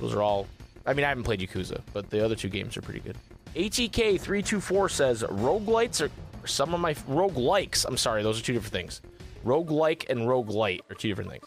[0.01, 0.47] Those are all.
[0.87, 3.17] I mean, I haven't played Yakuza, but the other two games are pretty good.
[3.55, 6.11] HEK324 says, Roguelites are
[6.47, 6.95] some of my.
[7.07, 7.85] rogue likes.
[7.85, 9.01] I'm sorry, those are two different things.
[9.43, 11.45] Rogue like and rogue light are two different things.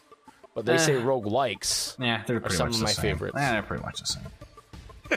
[0.53, 1.95] But they say rogue likes.
[1.99, 3.01] yeah, they're pretty some much of my same.
[3.03, 3.35] favorites.
[3.37, 4.23] Yeah, they're pretty much the same.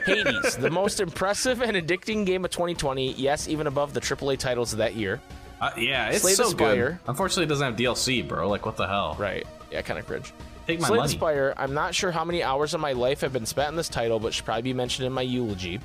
[0.05, 3.13] Hades, the most impressive and addicting game of 2020.
[3.13, 5.19] Yes, even above the AAA titles of that year.
[5.59, 6.91] Uh, yeah, it's Slay so Spire.
[7.03, 7.09] good.
[7.09, 8.47] Unfortunately, it doesn't have DLC, bro.
[8.49, 9.15] Like, what the hell?
[9.19, 9.45] Right.
[9.71, 10.31] Yeah, kind of cringe.
[10.65, 11.09] Take my Slay money.
[11.11, 13.89] Spire, I'm not sure how many hours of my life have been spent in this
[13.89, 15.79] title, but should probably be mentioned in my eulogy.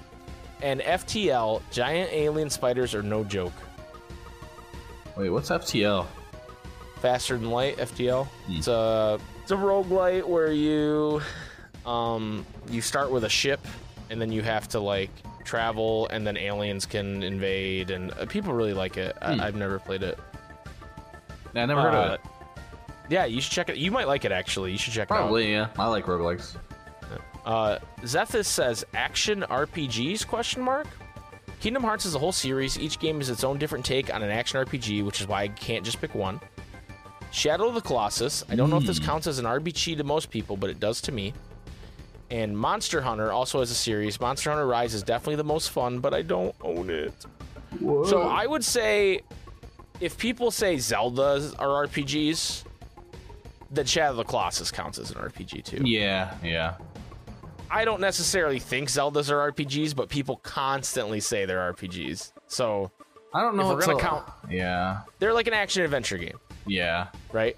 [0.63, 3.53] And FTL, giant alien spiders are no joke.
[5.17, 6.07] Wait, what's FTL?
[7.01, 8.27] Faster than light, FTL.
[8.27, 8.53] Hmm.
[8.57, 11.21] It's a it's a roguelite where you
[11.85, 13.61] um you start with a ship
[14.11, 15.11] and then you have to like
[15.45, 19.17] travel and then aliens can invade and uh, people really like it.
[19.23, 19.41] Hmm.
[19.41, 20.19] I, I've never played it.
[21.55, 22.21] Yeah, I never heard of Uh, it.
[23.09, 23.77] Yeah, you should check it.
[23.77, 24.73] You might like it actually.
[24.73, 25.19] You should check it out.
[25.19, 25.69] Probably, yeah.
[25.79, 26.57] I like roguelikes.
[27.45, 30.27] Uh, Zethus says action RPGs?
[30.27, 30.89] Question mark.
[31.61, 32.79] Kingdom Hearts is a whole series.
[32.79, 35.49] Each game is its own different take on an action RPG, which is why I
[35.49, 36.41] can't just pick one.
[37.31, 38.45] Shadow of the Colossus.
[38.49, 39.05] I don't know if this hmm.
[39.05, 41.33] counts as an RPG to most people, but it does to me.
[42.31, 44.21] And Monster Hunter also has a series.
[44.21, 47.15] Monster Hunter Rise is definitely the most fun, but I don't own it.
[47.81, 49.21] So I would say
[50.01, 52.65] if people say Zelda are RPGs,
[53.71, 55.83] then Shadow of the Colossus counts as an RPG too.
[55.85, 56.77] Yeah, yeah.
[57.71, 62.33] I don't necessarily think Zeldas are RPGs, but people constantly say they're RPGs.
[62.47, 62.91] So
[63.35, 63.71] I don't know.
[63.73, 67.09] If we're gonna count- Yeah, they're like an action adventure game, yeah.
[67.33, 67.57] right?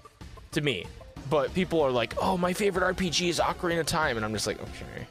[0.53, 0.85] To me.
[1.29, 4.15] But people are like, oh, my favorite RPG is Ocarina of Time.
[4.17, 5.05] And I'm just like, okay.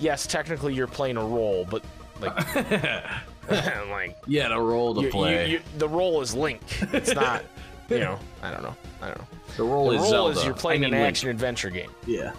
[0.00, 1.82] Yes, technically you're playing a role, but
[2.20, 2.54] like,
[3.90, 5.46] like Yeah, the role to you, play.
[5.50, 6.62] you, you, the role is Link.
[6.94, 7.44] It's not,
[7.90, 8.74] you know, I don't know.
[9.02, 9.26] I don't know.
[9.56, 10.38] the role The is role Zelda.
[10.38, 11.10] is you're playing I an mean, Link.
[11.10, 11.90] action adventure game.
[12.06, 12.32] Yeah.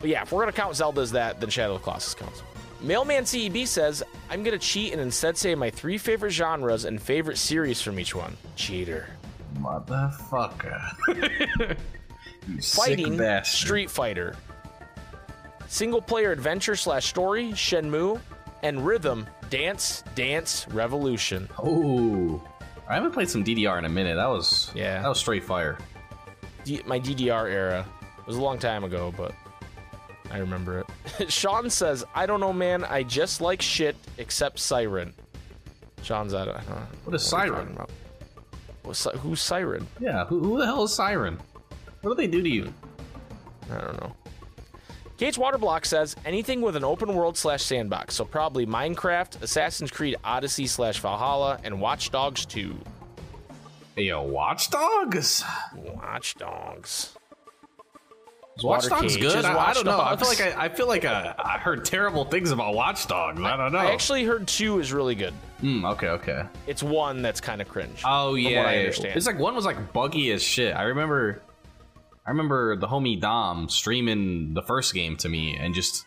[0.00, 2.42] But yeah, if we're gonna count Zelda as that, then Shadow of the Colossus counts.
[2.80, 7.36] Mailman CEB says, I'm gonna cheat and instead say my three favorite genres and favorite
[7.36, 8.36] series from each one.
[8.56, 9.10] Cheater.
[9.58, 11.76] Motherfucker.
[12.62, 13.42] Fighting.
[13.44, 14.34] Street Fighter.
[15.68, 18.20] Single player adventure slash story, Shenmue.
[18.62, 21.48] And rhythm, Dance, Dance, Revolution.
[21.58, 22.42] Oh.
[22.88, 24.16] I haven't played some DDR in a minute.
[24.16, 25.00] That was Yeah.
[25.00, 25.78] That was straight fire.
[26.64, 27.86] D- my DDR era.
[28.18, 29.32] It was a long time ago, but
[30.30, 30.78] I remember
[31.18, 31.30] it.
[31.32, 32.84] Sean says, I don't know, man.
[32.84, 35.12] I just like shit except Siren.
[36.02, 36.56] Sean's out of.
[36.56, 37.68] I don't know What is are we Siren?
[37.72, 37.90] about.
[38.82, 39.86] What's who's Siren?
[39.98, 40.24] Yeah.
[40.26, 41.38] Who, who the hell is Siren?
[42.02, 42.72] What do they do to you?
[43.70, 44.14] I don't know.
[45.18, 50.16] KH Waterblock says anything with an open world slash sandbox, so probably Minecraft, Assassin's Creed
[50.24, 52.74] Odyssey slash Valhalla, and Watch Dogs 2.
[53.96, 55.44] Hey, yo, Watch Dogs.
[55.76, 57.14] Watch Dogs.
[58.62, 59.44] Watch Dogs good?
[59.44, 60.00] I, I don't know.
[60.00, 63.40] I feel like I, I feel like I, I heard terrible things about Watch Dogs.
[63.40, 63.78] I don't know.
[63.78, 65.34] I actually heard 2 is really good.
[65.60, 66.44] Hmm, okay, okay.
[66.66, 68.02] It's one that's kind of cringe.
[68.04, 69.16] Oh yeah, I understand.
[69.16, 70.74] it's like one was like buggy as shit.
[70.74, 71.42] I remember,
[72.26, 76.06] I remember the homie Dom streaming the first game to me and just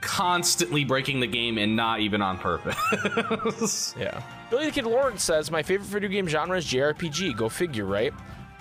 [0.00, 3.94] constantly breaking the game and not even on purpose.
[3.98, 4.22] Yeah.
[4.48, 7.36] Billy the Kid Lawrence says, My favorite video game genre is JRPG.
[7.36, 8.12] Go figure, right?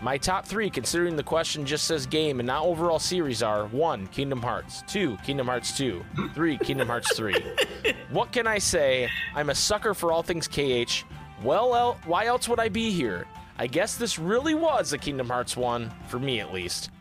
[0.01, 4.07] My top three, considering the question just says game and not overall series, are 1.
[4.07, 5.17] Kingdom Hearts, 2.
[5.25, 6.57] Kingdom Hearts 2, 3.
[6.57, 7.35] Kingdom Hearts 3.
[8.09, 9.09] what can I say?
[9.35, 11.03] I'm a sucker for all things KH.
[11.43, 13.27] Well, el- why else would I be here?
[13.57, 16.91] I guess this really was a Kingdom Hearts 1, for me at least.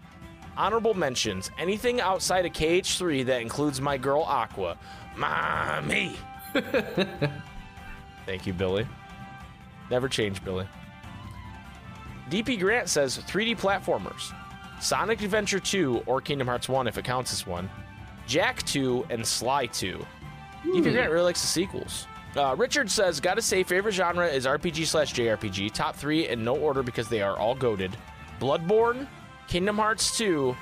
[0.56, 4.76] Honorable mentions anything outside of KH3 that includes my girl Aqua.
[5.16, 6.16] Mommy!
[8.26, 8.88] Thank you, Billy.
[9.88, 10.66] Never change, Billy.
[12.30, 14.32] DP Grant says 3D platformers
[14.80, 17.68] Sonic Adventure 2 or Kingdom Hearts 1 if it counts as one,
[18.26, 20.04] Jak 2, and Sly 2.
[20.66, 22.06] DP Grant really likes the sequels.
[22.36, 25.72] Uh, Richard says, gotta say, favorite genre is RPG slash JRPG.
[25.72, 27.96] Top three in no order because they are all goaded.
[28.38, 29.08] Bloodborne,
[29.48, 30.54] Kingdom Hearts 2,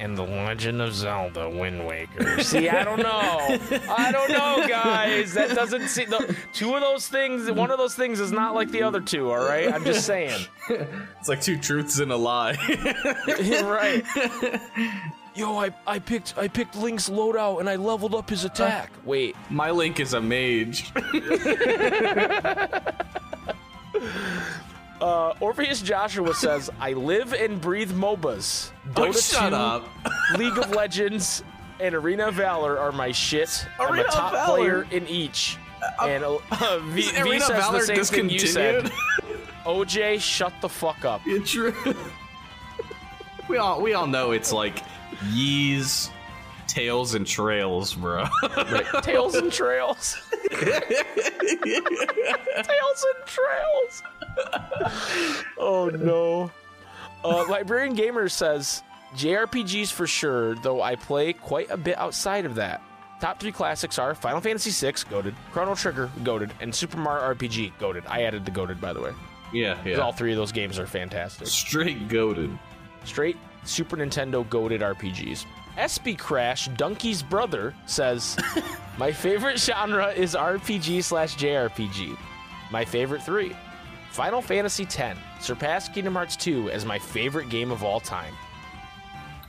[0.00, 2.42] and The Legend of Zelda Wind Waker.
[2.42, 3.58] See, I don't know.
[3.88, 5.34] I don't know, guys.
[5.34, 7.50] That doesn't see the two of those things.
[7.50, 9.30] One of those things is not like the other two.
[9.30, 10.46] All right, I'm just saying.
[10.70, 12.56] it's like two truths and a lie.
[13.62, 14.04] right.
[15.34, 18.90] Yo, I, I picked I picked Link's loadout and I leveled up his attack.
[19.04, 20.92] Wait, My Link is a mage.
[25.00, 28.70] Uh, Orpheus Joshua says, "I live and breathe MOBAs.
[28.92, 29.88] Dota Oh, shut 2, up.
[30.38, 31.42] League of Legends,
[31.80, 33.66] and Arena of Valor are my shit.
[33.78, 34.46] I'm a top Valor?
[34.46, 35.56] player in each."
[36.02, 36.38] And uh,
[36.84, 38.84] v, v Arena says Valor the same thing you said.
[39.64, 41.20] OJ, shut the fuck up.
[41.26, 41.74] It's true.
[43.48, 44.82] we all we all know it's like
[45.32, 46.10] Yeez,
[46.70, 48.24] Tales, and Trails, bro.
[49.02, 50.16] Tales and trails.
[50.50, 50.84] Tales
[53.14, 54.02] and trails.
[55.58, 56.50] oh no.
[57.24, 58.82] Uh, Librarian Gamer says
[59.14, 62.82] JRPGs for sure, though I play quite a bit outside of that.
[63.20, 67.72] Top three classics are Final Fantasy VI, goaded, Chrono Trigger, goaded, and Super Mario RPG,
[67.78, 68.02] goaded.
[68.08, 69.12] I added the goaded, by the way.
[69.52, 69.98] yeah, 'cause yeah.
[69.98, 71.46] All three of those games are fantastic.
[71.46, 72.50] Straight goaded.
[73.04, 75.44] Straight Super Nintendo goaded RPGs.
[75.80, 78.36] SB Crash, Donkey's brother, says,
[78.98, 82.16] My favorite genre is RPG slash JRPG.
[82.70, 83.56] My favorite three
[84.10, 88.34] Final Fantasy X, surpassed Kingdom Hearts 2 as my favorite game of all time.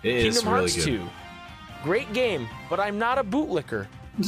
[0.04, 1.00] It is Kingdom really Hearts good.
[1.02, 1.10] 2,
[1.84, 3.88] great game, but I'm not a bootlicker.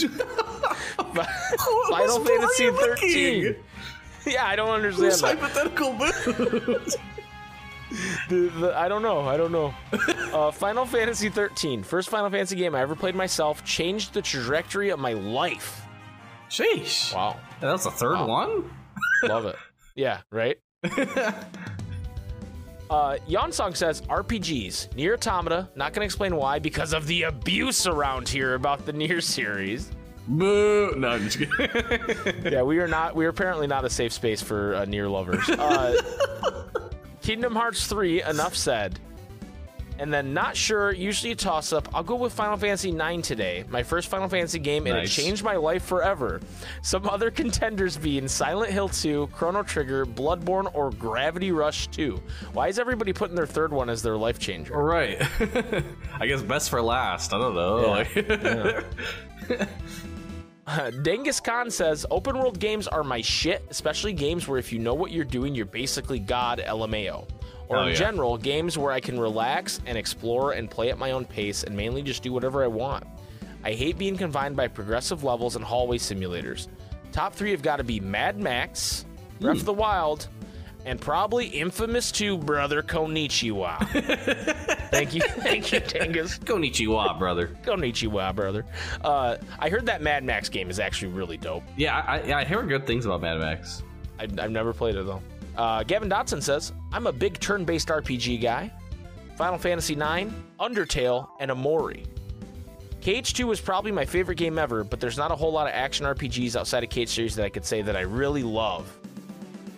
[1.89, 3.55] Final Fantasy 13.
[4.25, 5.37] Yeah, I don't understand that.
[5.37, 6.95] hypothetical boot?
[8.29, 9.21] The- the- I don't know.
[9.21, 9.73] I don't know.
[10.33, 14.89] uh, Final Fantasy 13, first Final Fantasy game I ever played myself, changed the trajectory
[14.89, 15.81] of my life.
[16.49, 17.13] Sheesh.
[17.15, 18.27] Wow, That was the third Wow.
[18.27, 18.71] one?
[19.23, 19.55] love it.
[19.95, 20.57] Yeah, right.
[22.89, 25.67] Uh, Yonsong says RPGs, NieR Automata.
[25.75, 29.89] Not gonna explain why because of the abuse around here about the NieR series.
[30.27, 30.93] Boo.
[30.95, 32.43] No, I'm just kidding.
[32.53, 33.15] yeah, we are not.
[33.15, 35.49] We are apparently not a safe space for uh, NieR lovers.
[35.49, 35.99] Uh,
[37.23, 38.21] Kingdom Hearts 3.
[38.23, 38.99] Enough said.
[39.99, 40.91] And then not sure.
[40.91, 41.87] Usually a toss up.
[41.93, 43.63] I'll go with Final Fantasy 9 today.
[43.69, 46.41] My first Final Fantasy game, and it changed my life forever.
[46.81, 52.19] Some other contenders being Silent Hill 2, Chrono Trigger, Bloodborne, or Gravity Rush 2.
[52.53, 54.73] Why is everybody putting their third one as their life changer?
[54.75, 55.21] right.
[56.19, 57.31] I guess best for last.
[57.31, 57.75] I don't know.
[57.87, 59.69] Like-
[61.03, 64.93] Genghis Khan says open world games are my shit, especially games where if you know
[64.93, 67.27] what you're doing, you're basically God LMAO.
[67.69, 67.95] Or Oh, in yeah.
[67.95, 71.75] general, games where I can relax and explore and play at my own pace and
[71.75, 73.05] mainly just do whatever I want.
[73.63, 76.67] I hate being confined by progressive levels and hallway simulators.
[77.11, 79.05] Top three have got to be Mad Max,
[79.39, 79.59] Breath Hmm.
[79.61, 80.27] of the Wild,
[80.85, 83.77] and probably Infamous 2 Brother Konichiwa.
[84.89, 86.39] thank you, thank you, Genghis.
[86.39, 87.47] Konichiwa, brother.
[87.63, 88.65] Konichiwa, brother.
[89.01, 91.63] Uh, I heard that Mad Max game is actually really dope.
[91.77, 93.83] Yeah, I, I, good things about Mad Max.
[94.19, 95.21] I, I've never played it though.
[95.55, 98.71] Uh, Gavin Dotson says, I'm a big turn based RPG guy.
[99.35, 102.05] Final Fantasy IX, Undertale, and Omori.
[103.01, 106.05] KH2 is probably my favorite game ever, but there's not a whole lot of action
[106.05, 108.97] RPGs outside of KH series that I could say that I really love.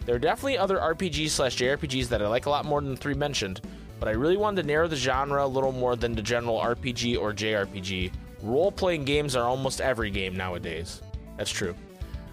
[0.06, 2.97] There are definitely other RPGs slash JRPGs that I like a lot more than the
[2.97, 3.62] three mentioned,
[3.99, 7.20] but I really wanted to narrow the genre a little more than the general RPG
[7.20, 8.12] or JRPG.
[8.43, 11.01] Role playing games are almost every game nowadays.
[11.38, 11.76] That's true.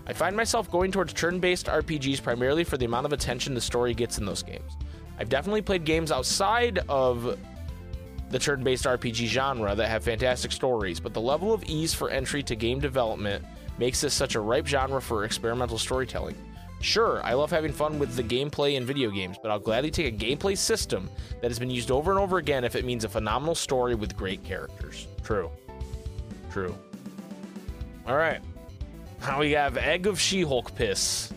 [0.07, 3.61] I find myself going towards turn based RPGs primarily for the amount of attention the
[3.61, 4.77] story gets in those games.
[5.19, 7.39] I've definitely played games outside of
[8.31, 12.11] the turn based RPG genre that have fantastic stories, but the level of ease for
[12.11, 13.45] entry to game development
[13.79, 16.35] makes this such a ripe genre for experimental storytelling.
[16.83, 20.13] Sure, I love having fun with the gameplay in video games, but I'll gladly take
[20.13, 21.09] a gameplay system
[21.41, 24.17] that has been used over and over again if it means a phenomenal story with
[24.17, 25.07] great characters.
[25.23, 25.49] True.
[26.51, 26.77] True.
[28.07, 28.41] All right.
[29.21, 31.33] Now we have Egg of She Hulk Piss,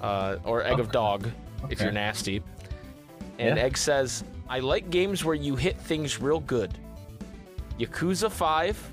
[0.00, 1.28] uh, or Egg of Dog,
[1.68, 2.42] if you're nasty.
[3.38, 3.64] And Yeah.
[3.64, 6.78] Egg says, I like games where you hit things real good.
[7.78, 8.90] Yakuza 5,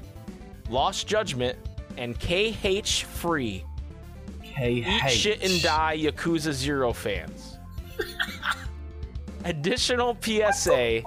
[0.70, 1.58] Lost Judgment,
[1.96, 3.64] and KH Free.
[4.60, 7.58] Hey, Eat shit and die, Yakuza Zero fans.
[9.46, 11.02] Additional PSA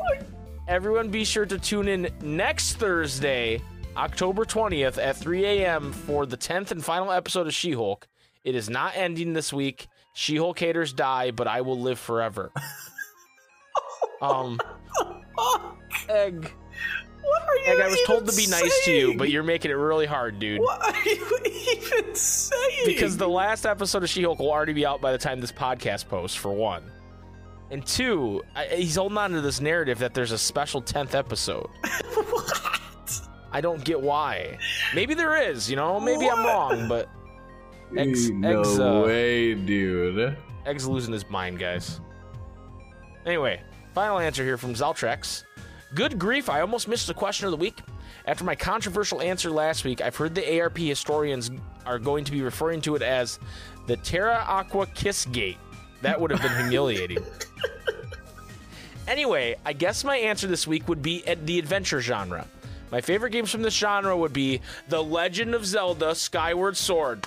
[0.68, 3.60] everyone be sure to tune in next Thursday,
[3.94, 5.92] October 20th at 3 a.m.
[5.92, 8.08] for the 10th and final episode of She Hulk.
[8.42, 9.86] It is not ending this week.
[10.14, 12.52] She Hulk haters die, but I will live forever.
[14.22, 14.58] um,
[16.08, 16.52] Egg.
[17.22, 19.74] What are Egg, I was told to be nice to you, but you're making it
[19.74, 20.60] really hard, dude.
[20.60, 22.86] What are you even saying?
[22.86, 25.52] Because the last episode of She Hulk will already be out by the time this
[25.52, 26.82] podcast posts, for one.
[27.70, 31.68] And two, I, he's holding on to this narrative that there's a special 10th episode.
[32.14, 33.20] What?
[33.52, 34.58] I don't get why.
[34.94, 36.00] Maybe there is, you know?
[36.00, 37.08] Maybe I'm wrong, but.
[37.96, 40.36] Eggs, no eggs, uh, way, dude.
[40.64, 42.00] Egg's losing his mind, guys.
[43.26, 43.62] Anyway,
[43.94, 45.44] final answer here from Zaltrex.
[45.94, 47.80] Good grief, I almost missed the question of the week.
[48.26, 51.50] After my controversial answer last week, I've heard the ARP historians
[51.84, 53.38] are going to be referring to it as
[53.86, 55.58] the Terra Aqua Kiss Gate.
[56.00, 57.18] That would have been humiliating.
[59.08, 62.46] Anyway, I guess my answer this week would be at the adventure genre.
[62.90, 67.26] My favorite games from this genre would be The Legend of Zelda Skyward Sword.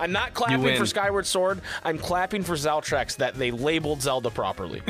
[0.00, 1.60] I'm not clapping for Skyward Sword.
[1.84, 4.82] I'm clapping for Zaltrex that they labeled Zelda properly.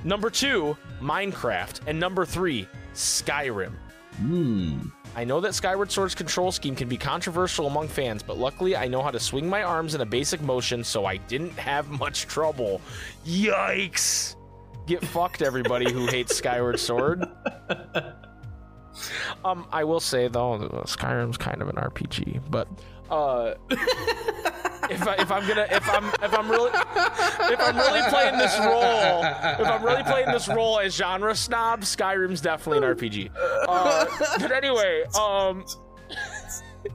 [0.04, 1.80] number two, Minecraft.
[1.86, 3.72] And number three, Skyrim.
[4.16, 4.80] Hmm.
[5.14, 8.88] I know that Skyward Sword's control scheme can be controversial among fans, but luckily I
[8.88, 12.26] know how to swing my arms in a basic motion, so I didn't have much
[12.26, 12.80] trouble.
[13.26, 14.36] Yikes!
[14.86, 17.24] Get fucked, everybody who hates Skyward Sword.
[19.44, 22.66] Um, I will say though, Skyrim's kind of an RPG, but
[23.10, 23.54] uh,
[24.90, 28.58] if I, if I'm gonna if I'm if I'm really if I'm really playing this
[28.58, 33.30] role, if I'm really playing this role as genre snob, Skyrim's definitely an RPG.
[33.68, 34.06] Uh,
[34.38, 35.64] but anyway, um,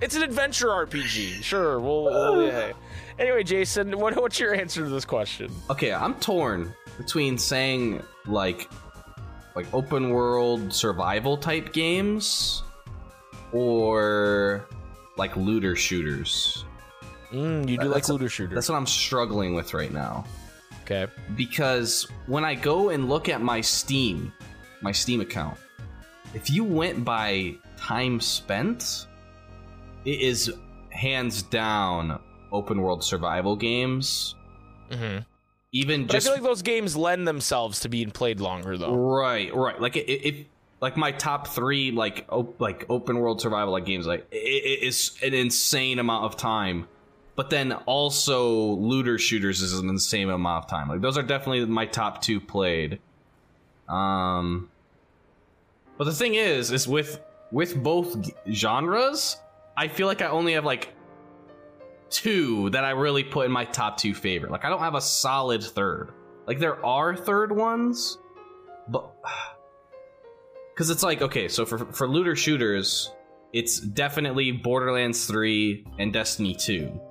[0.01, 1.43] it's an adventure RPG.
[1.43, 2.74] Sure, we'll, we'll yeah.
[3.20, 5.51] Anyway, Jason, what, what's your answer to this question?
[5.72, 8.70] Okay, I'm torn between saying like
[9.55, 12.62] like open world survival type games
[13.51, 14.68] or
[15.18, 16.65] like looter shooters.
[17.32, 18.55] Mm, you do like That's looter shooters.
[18.55, 20.26] That's what I'm struggling with right now.
[20.89, 21.11] Okay.
[21.36, 24.32] because when I go and look at my Steam,
[24.82, 25.57] my Steam account,
[26.34, 29.07] if you went by time spent,
[30.05, 30.53] it is
[30.89, 32.22] hands down
[32.53, 34.36] open world survival games.
[34.89, 35.24] Mm-hmm.
[35.74, 38.95] Even But just I feel like those games lend themselves to being played longer, though.
[38.95, 39.82] right, right.
[39.82, 40.47] Like it
[40.80, 44.84] like my top three like op- like open world survival like games like it, it
[44.84, 46.88] is an insane amount of time.
[47.36, 50.89] But then also looter shooters is an insane amount of time.
[50.89, 52.99] Like those are definitely my top two played.
[53.88, 54.69] Um,
[55.97, 57.21] but the thing is, is with
[57.51, 59.38] with both genres,
[59.75, 60.93] I feel like I only have like
[62.09, 64.51] two that I really put in my top two favorite.
[64.51, 66.11] Like I don't have a solid third.
[66.47, 68.17] Like there are third ones,
[68.88, 69.11] but
[70.78, 73.11] because it's like okay, so for for looter shooters,
[73.51, 77.01] it's definitely Borderlands three and Destiny two,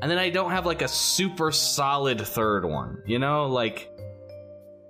[0.00, 3.02] and then I don't have like a super solid third one.
[3.04, 3.90] You know, like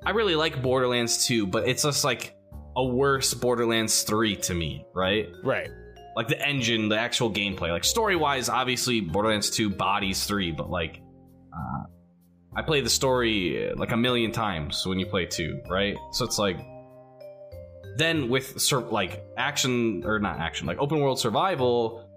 [0.04, 2.36] I really like Borderlands two, but it's just like
[2.76, 5.26] a worse Borderlands three to me, right?
[5.42, 5.70] Right.
[6.14, 7.72] like the engine, the actual gameplay.
[7.72, 11.02] Like story wise, obviously Borderlands 2 bodies 3, but like
[11.52, 11.84] uh,
[12.54, 15.96] I play the story uh, like a million times when you play 2, right?
[16.12, 16.58] So it's like
[17.96, 22.08] then with sur- like action or not action, like open world survival,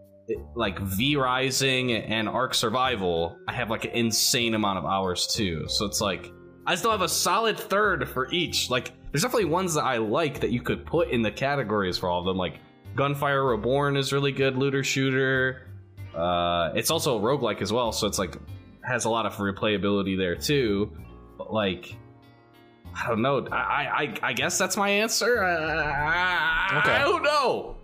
[0.55, 5.67] like V Rising and Ark Survival, I have like an insane amount of hours too.
[5.67, 6.31] So it's like
[6.65, 8.69] I still have a solid third for each.
[8.69, 12.09] Like there's definitely ones that I like that you could put in the categories for
[12.09, 12.37] all of them.
[12.37, 12.59] Like
[12.95, 15.67] Gunfire Reborn is really good looter shooter.
[16.15, 18.35] Uh, it's also roguelike as well, so it's like
[18.83, 20.91] has a lot of replayability there too.
[21.37, 21.95] But like,
[22.95, 23.47] I don't know.
[23.51, 23.55] I
[24.23, 25.43] I, I guess that's my answer.
[25.43, 26.91] I, Okay.
[26.91, 27.75] I don't know.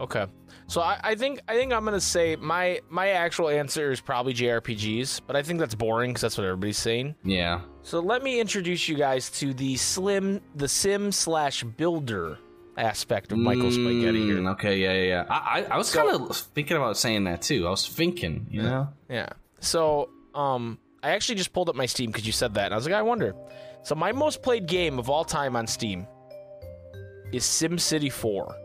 [0.00, 0.26] Okay.
[0.68, 4.34] So I, I think I think I'm gonna say my my actual answer is probably
[4.34, 7.14] JRPGs, but I think that's boring because that's what everybody's saying.
[7.24, 7.60] Yeah.
[7.82, 12.38] So let me introduce you guys to the slim, the sim slash builder
[12.76, 14.48] aspect of Michael Spaghetti Mm, here.
[14.50, 14.78] Okay.
[14.78, 14.92] Yeah.
[14.92, 15.02] Yeah.
[15.04, 15.24] yeah.
[15.30, 17.66] I I, I was So- kind of thinking about saying that too.
[17.66, 18.48] I was thinking.
[18.50, 18.88] You know.
[19.08, 19.28] Yeah.
[19.60, 22.76] So um, I actually just pulled up my Steam because you said that, and I
[22.76, 23.34] was like, I wonder.
[23.86, 26.08] So my most played game of all time on Steam
[27.32, 28.56] is SimCity 4.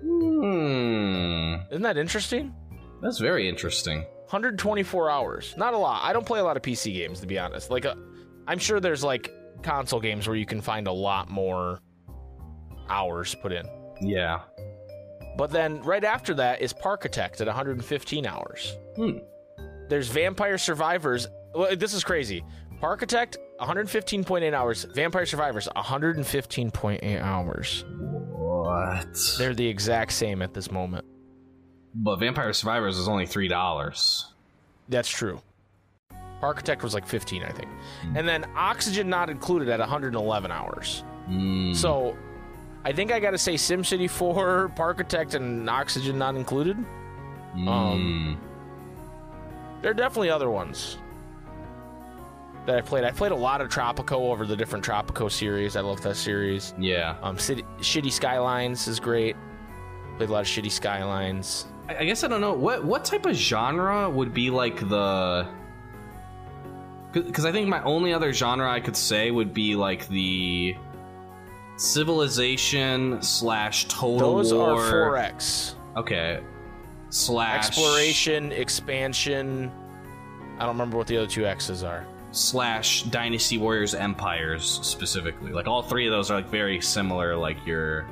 [0.00, 1.56] Hmm.
[1.70, 2.54] Isn't that interesting?
[3.02, 3.98] That's very interesting.
[4.30, 5.54] 124 hours.
[5.58, 6.02] Not a lot.
[6.02, 7.70] I don't play a lot of PC games to be honest.
[7.70, 7.94] Like uh,
[8.46, 9.30] I'm sure there's like
[9.62, 11.80] console games where you can find a lot more
[12.88, 13.68] hours put in.
[14.00, 14.40] Yeah.
[15.36, 18.78] But then right after that is Parkitect at 115 hours.
[18.96, 19.18] Hmm.
[19.90, 21.28] There's Vampire Survivors.
[21.54, 22.42] Well, this is crazy.
[22.80, 24.84] Parkitect 115.8 hours.
[24.94, 27.84] Vampire Survivors 115.8 hours.
[27.88, 29.16] What?
[29.38, 31.04] They're the exact same at this moment.
[31.94, 34.32] But Vampire Survivors is only three dollars.
[34.88, 35.40] That's true.
[36.40, 37.68] Parkitect was like 15, I think.
[38.02, 38.16] Hmm.
[38.16, 41.04] And then Oxygen not included at 111 hours.
[41.30, 41.74] Mm.
[41.76, 42.16] So
[42.84, 46.76] I think I got to say SimCity 4, Parkitect, and Oxygen not included.
[47.68, 48.40] um,
[49.82, 50.98] There are definitely other ones
[52.66, 53.04] that I played.
[53.04, 55.76] I played a lot of Tropico over the different Tropico series.
[55.76, 56.74] I love that series.
[56.78, 57.16] yeah.
[57.22, 59.36] Um, City, Shitty Skylines is great.
[60.16, 61.66] Played a lot of Shitty Skylines.
[61.88, 65.46] I I guess I don't know what what type of genre would be like the.
[67.12, 70.74] Because I think my only other genre I could say would be like the
[71.76, 74.70] civilization slash total Those war.
[74.80, 75.74] are 4X.
[75.96, 76.40] Okay.
[77.10, 79.70] Slash Exploration, expansion.
[80.58, 82.06] I don't remember what the other two X's are.
[82.32, 85.52] Slash Dynasty Warriors Empires specifically.
[85.52, 87.36] Like all three of those are like very similar.
[87.36, 88.06] Like you're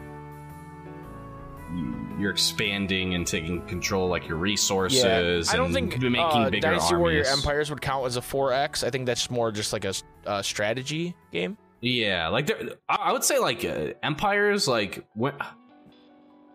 [2.19, 5.03] you're expanding and taking control like your resources.
[5.49, 5.53] Yeah.
[5.53, 7.25] I don't think making uh, bigger Dynasty Warrior.
[7.25, 8.85] Empires would count as a 4X.
[8.85, 9.95] I think that's more just like a
[10.27, 11.57] uh, strategy game.
[11.81, 12.59] Yeah, like there,
[12.89, 15.33] I I would say like uh, Empires like when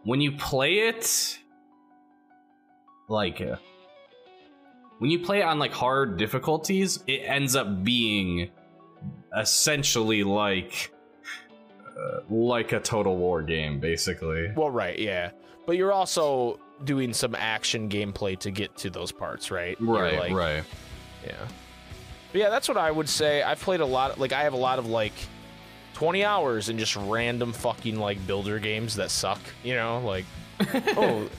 [0.03, 1.39] when you play it
[3.09, 3.55] like uh,
[4.99, 8.49] when you play it on like hard difficulties, it ends up being
[9.37, 10.91] essentially like
[11.97, 14.51] uh, like a total war game basically.
[14.55, 15.31] Well, right, yeah.
[15.65, 19.77] But you're also doing some action gameplay to get to those parts, right?
[19.79, 20.63] Right, like- right.
[21.25, 21.33] Yeah.
[22.31, 23.41] But yeah, that's what I would say.
[23.41, 24.19] I've played a lot.
[24.19, 25.13] Like I have a lot of like
[25.93, 29.39] 20 hours in just random fucking like builder games that suck.
[29.63, 30.25] You know, like
[30.97, 31.29] oh,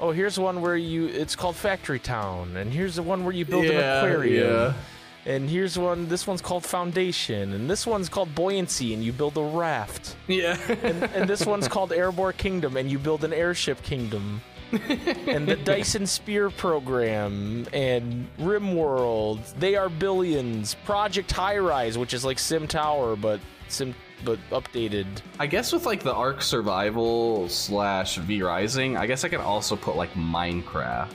[0.00, 3.44] oh, here's one where you it's called Factory Town, and here's the one where you
[3.44, 4.48] build an aquarium.
[4.48, 4.74] yeah.
[5.24, 6.08] And here's one.
[6.08, 10.16] This one's called Foundation, and this one's called Buoyancy, and you build a raft.
[10.26, 10.58] Yeah.
[10.82, 14.40] And, and this one's called Airborne Kingdom, and you build an airship kingdom.
[14.72, 19.54] and the Dyson Sphere program and RimWorld.
[19.60, 20.74] They are billions.
[20.86, 23.94] Project High Rise, which is like Sim Tower, but sim
[24.24, 25.06] but updated.
[25.38, 29.76] I guess with like the Ark Survival slash V Rising, I guess I can also
[29.76, 31.12] put like Minecraft.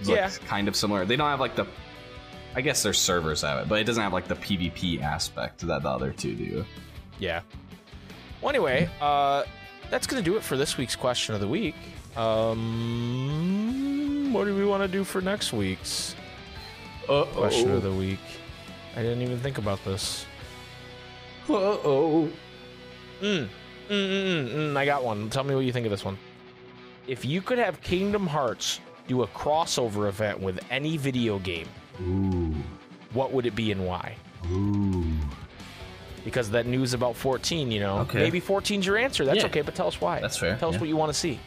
[0.00, 0.30] It's, like, Yeah.
[0.46, 1.04] kind of similar.
[1.04, 1.66] They don't have like the.
[2.54, 5.82] I guess their servers have it, but it doesn't have like the PvP aspect that
[5.82, 6.64] the other two do.
[7.18, 7.40] Yeah.
[8.40, 9.44] Well, anyway, uh,
[9.90, 11.74] that's gonna do it for this week's question of the week.
[12.16, 12.58] Um,
[14.32, 16.14] what do we want to do for next week's
[17.06, 18.18] question of the week?
[18.96, 20.26] I didn't even think about this.
[21.48, 22.28] Uh oh.
[23.20, 23.48] Mm, mm,
[23.90, 25.30] mm, mm, I got one.
[25.30, 26.18] Tell me what you think of this one.
[27.06, 31.66] If you could have Kingdom Hearts do a crossover event with any video game,
[32.02, 32.54] Ooh.
[33.14, 34.14] what would it be and why?
[34.52, 35.04] Ooh.
[36.24, 38.18] Because that news about 14, you know, Okay.
[38.18, 39.24] maybe 14's your answer.
[39.24, 39.46] That's Yeah.
[39.46, 40.20] okay, but tell us why.
[40.20, 40.80] That's fair, Tell us yeah.
[40.80, 41.40] what you want to see.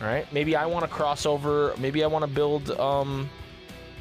[0.00, 0.32] All right.
[0.32, 1.76] Maybe I want to crossover.
[1.78, 3.28] Maybe I want to build um,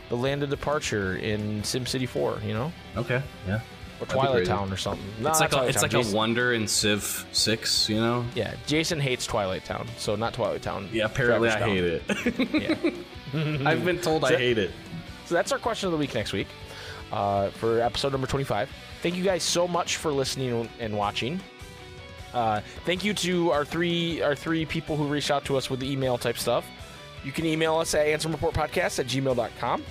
[0.09, 2.41] the Land of Departure in SimCity 4.
[2.45, 3.23] You know, Okay.
[3.47, 3.61] Yeah.
[3.99, 4.45] Or Twilight.
[4.45, 5.05] Town or something.
[5.19, 5.81] No, it's like a, it's Town.
[5.83, 7.89] like Jason, a wonder in Civ Six.
[7.89, 8.25] You know.
[8.35, 10.87] Yeah, Jason hates Twilight Town, so not Twilight Town.
[10.93, 11.05] Yeah.
[11.05, 12.93] Apparently, I Traverse hate it.
[13.33, 13.65] Yeah.
[13.69, 14.71] I've been told I So- hate it.
[15.25, 16.47] So that's our question of the week next week
[17.11, 18.69] uh, for episode number 25.
[19.01, 21.41] Thank you guys so much for listening and watching.
[22.33, 25.79] Uh, thank you to our three our three people who reached out to us with
[25.81, 26.65] the email type stuff.
[27.25, 29.83] You can email us at ansemreportpodcast at gmail.com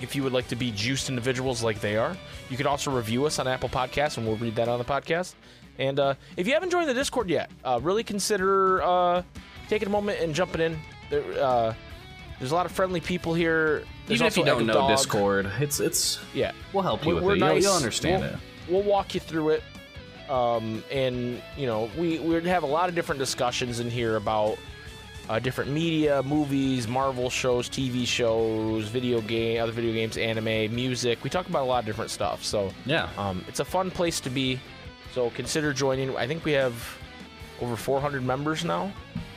[0.00, 2.16] if you would like to be juiced individuals like they are.
[2.48, 5.34] You can also review us on Apple Podcasts, and we'll read that on the podcast.
[5.78, 9.22] And uh, if you haven't joined the Discord yet, uh, really consider uh,
[9.68, 10.78] taking a moment and jumping in.
[11.10, 11.74] There, uh,
[12.38, 13.84] there's a lot of friendly people here.
[14.06, 14.90] There's Even if you don't know Dog.
[14.90, 17.38] Discord, it's it's Yeah, we'll help you We're- with we're it.
[17.38, 17.62] You'll- nice.
[17.64, 18.38] You'll, understand We'll- it.
[18.68, 19.62] we'll walk you through it.
[20.30, 24.58] Um, and you know, we we have a lot of different discussions in here about
[25.28, 31.22] uh, different media, movies, Marvel shows, TV shows, video game, other video games, anime, music.
[31.24, 32.44] We talk about a lot of different stuff.
[32.44, 33.08] So Yeah.
[33.18, 34.60] um, it's a fun place to be.
[35.14, 36.16] So consider joining.
[36.16, 36.74] I think we have
[37.60, 38.92] over 400 members now,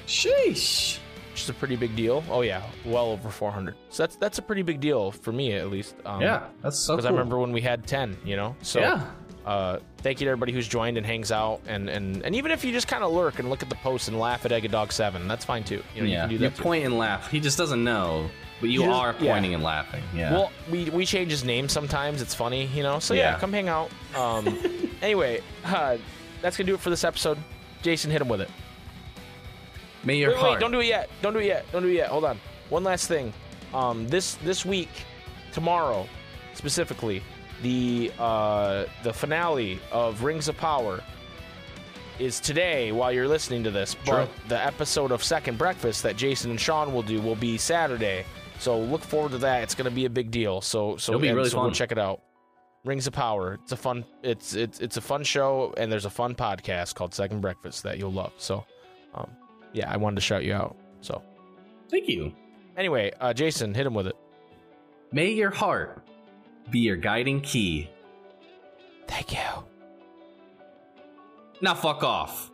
[0.08, 1.00] Sheesh.
[1.32, 2.24] which is a pretty big deal.
[2.30, 3.76] Oh yeah, well over 400.
[3.90, 5.96] So that's that's a pretty big deal for me at least.
[6.06, 7.16] Um, Yeah, that's so because cool.
[7.16, 8.18] I remember when we had 10.
[8.26, 8.56] You know.
[8.62, 9.06] So yeah.
[9.50, 12.64] Uh, thank you to everybody who's joined and hangs out, and and, and even if
[12.64, 14.68] you just kind of lurk and look at the posts and laugh at Egg a
[14.68, 15.82] Dog Seven, that's fine too.
[15.96, 16.24] You know, yeah.
[16.26, 17.32] you can do You point and laugh.
[17.32, 18.30] He just doesn't know,
[18.62, 19.34] but you are yeah.
[19.34, 20.04] pointing and laughing.
[20.16, 20.34] Yeah.
[20.34, 22.22] Well, we we change his name sometimes.
[22.22, 23.00] It's funny, you know.
[23.00, 23.40] So yeah, Yeah.
[23.40, 23.90] come hang out.
[24.16, 24.56] Um,
[25.02, 25.98] anyway, uh,
[26.44, 27.40] that's gonna do it for this episode.
[27.82, 28.52] Jason, hit him with it.
[30.04, 30.52] May your wait, heart.
[30.52, 31.10] wait, don't do it yet.
[31.24, 31.66] Don't do it yet.
[31.72, 32.10] Don't do it yet.
[32.10, 32.40] Hold on.
[32.70, 33.34] One last thing.
[33.74, 34.90] Um, this this week,
[35.54, 36.08] tomorrow,
[36.54, 37.24] specifically,
[37.62, 41.02] the uh, the finale of Rings of Power
[42.20, 43.96] is today while you're listening to this.
[44.06, 44.34] But True.
[44.50, 48.26] the episode of Second Breakfast that Jason and Sean will do will be Saturday.
[48.60, 49.64] So look forward to that.
[49.64, 50.62] It's gonna be a big deal.
[50.62, 51.74] So so, It'll be really so fun.
[51.74, 52.22] check it out.
[52.86, 53.60] Rings of Power.
[53.64, 54.06] It's a fun.
[54.24, 57.98] It's it's it's a fun show, and there's a fun podcast called Second Breakfast that
[57.98, 58.32] you'll love.
[58.38, 58.66] So,
[59.16, 59.30] um,
[59.74, 60.78] yeah, I wanted to shout you out.
[61.02, 61.22] So
[61.90, 62.34] Thank you.
[62.78, 64.16] anyway, uh, Jason, hit him with it.
[65.12, 66.04] May your heart
[66.72, 67.90] be your guiding key.
[69.08, 69.64] Thank you.
[71.62, 72.52] Now fuck off.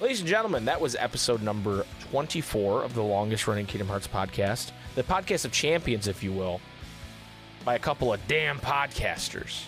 [0.00, 4.70] Ladies and gentlemen, that was episode number 24 of the longest running Kingdom Hearts podcast.
[4.94, 6.60] The podcast of champions, if you will,
[7.66, 9.62] by a couple of damn podcasters.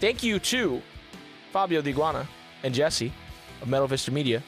[0.00, 0.82] Thank you to
[1.52, 2.28] Fabio the Iguana
[2.64, 3.12] and Jesse
[3.60, 4.42] of Meadow Vista Media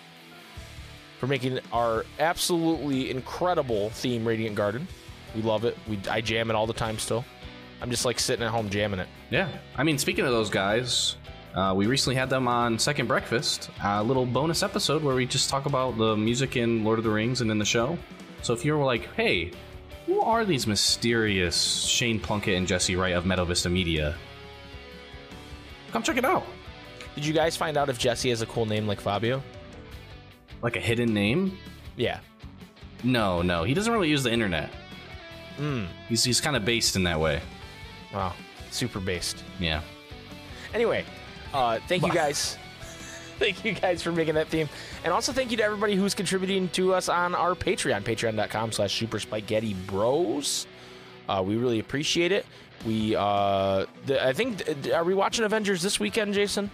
[1.25, 4.87] for making our absolutely incredible theme, Radiant Garden.
[5.35, 5.77] We love it.
[5.89, 7.25] We I jam it all the time still.
[7.81, 9.09] I'm just like sitting at home jamming it.
[9.31, 9.49] Yeah.
[9.75, 11.17] I mean, speaking of those guys,
[11.55, 15.49] uh, we recently had them on Second Breakfast, a little bonus episode where we just
[15.49, 17.97] talk about the music in Lord of the Rings and in the show.
[18.43, 19.51] So if you're like, hey,
[20.05, 24.15] who are these mysterious Shane Plunkett and Jesse Wright of Meadow Vista Media?
[25.91, 26.45] Come check it out.
[27.15, 29.43] Did you guys find out if Jesse has a cool name like Fabio?
[30.63, 31.59] Like a hidden name?
[31.97, 32.21] Yeah.
[33.03, 33.65] No, no.
[33.65, 34.71] He doesn't really use the internet.
[35.59, 35.87] Mm.
[36.09, 37.41] He's, he's kind of based in that way.
[38.13, 38.33] Wow.
[38.71, 39.45] Super based.
[39.61, 39.83] Yeah.
[40.73, 41.05] Anyway,
[41.53, 42.59] uh, thank you guys.
[43.39, 44.69] thank you guys for making that theme.
[45.05, 48.99] And also thank you to everybody who's contributing to us on our Patreon, patreon.com slash
[48.99, 50.67] super spikeghetti bros.
[51.29, 52.47] Uh, we really appreciate it.
[52.85, 54.63] We, uh, the, I think,
[54.93, 56.71] are we watching Avengers this weekend, Jason?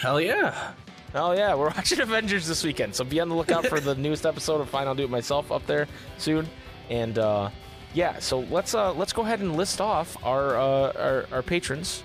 [0.00, 0.72] Hell yeah.
[1.14, 4.26] Oh yeah, we're watching Avengers this weekend, so be on the lookout for the newest
[4.26, 4.86] episode of Fine.
[4.86, 5.86] I'll do it myself up there
[6.18, 6.46] soon,
[6.90, 7.50] and uh,
[7.94, 12.02] yeah, so let's uh, let's go ahead and list off our uh, our, our patrons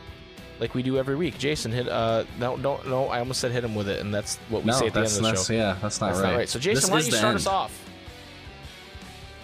[0.60, 1.38] like we do every week.
[1.38, 4.38] Jason, hit uh, no don't no, I almost said hit him with it, and that's
[4.50, 5.54] what we No, say at the end of the that's show.
[5.54, 6.30] yeah, that's not That's right.
[6.32, 6.50] not right.
[6.50, 7.36] So Jason, This why don't you start end.
[7.38, 7.90] us off?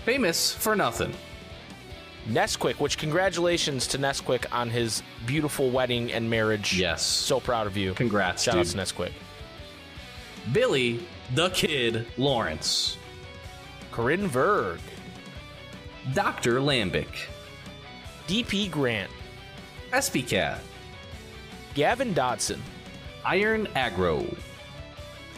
[0.05, 1.13] Famous for nothing.
[2.27, 6.77] Nesquik, which congratulations to Nesquik on his beautiful wedding and marriage.
[6.77, 7.01] Yes.
[7.03, 7.93] So proud of you.
[7.93, 8.67] Congrats, Shout dude.
[8.67, 9.11] out to Nesquik.
[10.51, 11.05] Billy
[11.35, 12.97] the Kid Lawrence.
[13.91, 14.79] Corinne Verg.
[16.13, 16.59] Dr.
[16.59, 17.27] Lambic.
[18.27, 19.11] DP Grant.
[19.93, 20.61] SP Cat.
[21.75, 22.61] Gavin Dodson.
[23.25, 24.25] Iron Agro.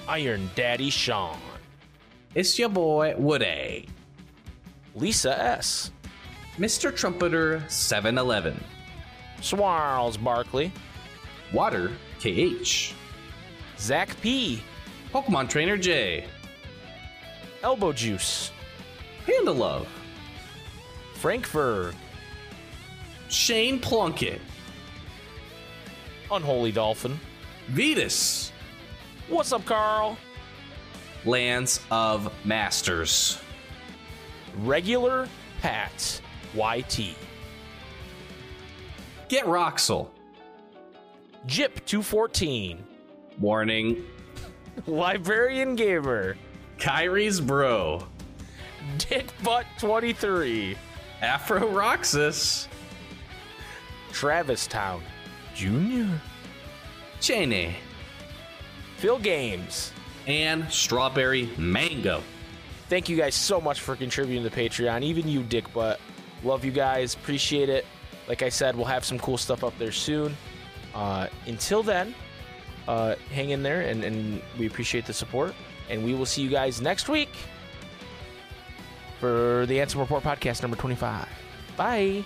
[0.08, 1.40] Iron Daddy Sean.
[2.34, 3.90] It's your boy Woody.
[4.96, 5.92] Lisa S.
[6.58, 6.96] Mr.
[6.96, 8.64] Trumpeter 711.
[9.42, 10.72] Swarls Barkley.
[11.52, 12.94] Water KH.
[13.78, 14.62] Zach P.
[15.14, 16.26] Pokemon Trainer J.
[17.64, 18.52] Elbow Juice.
[19.26, 19.88] Panda Love.
[21.16, 21.94] Frank Verg.
[23.28, 24.40] Shane Plunkett.
[26.32, 27.20] Unholy Dolphin.
[27.68, 28.54] Vetus.
[29.28, 30.18] What's up, Carl?
[31.26, 33.38] Lands of Masters.
[34.60, 35.28] Regular
[35.62, 36.22] Pat.
[36.56, 37.16] YT.
[39.28, 40.10] Get Roxel.
[41.48, 42.80] Jip214.
[43.40, 44.04] Warning.
[44.88, 46.38] Librarian Gamer.
[46.78, 48.08] Kyrie's Bro.
[48.98, 50.78] Dick Butt 23.
[51.22, 52.68] Afro Roxas.
[54.12, 55.02] Travis Town.
[55.54, 56.20] Junior.
[57.20, 57.76] Cheney.
[58.98, 59.92] Phil Games.
[60.28, 62.22] And Strawberry Mango.
[62.90, 65.02] Thank you guys so much for contributing to Patreon.
[65.04, 66.00] Even you, Dick Butt.
[66.44, 67.14] Love you guys.
[67.14, 67.86] Appreciate it.
[68.28, 70.36] Like I said, we'll have some cool stuff up there soon.
[70.94, 72.14] Uh, until then,
[72.88, 75.54] uh, hang in there, and, and we appreciate the support.
[75.90, 77.30] And we will see you guys next week
[79.20, 81.28] for the Ansem Report podcast number 25.
[81.78, 82.24] Bye.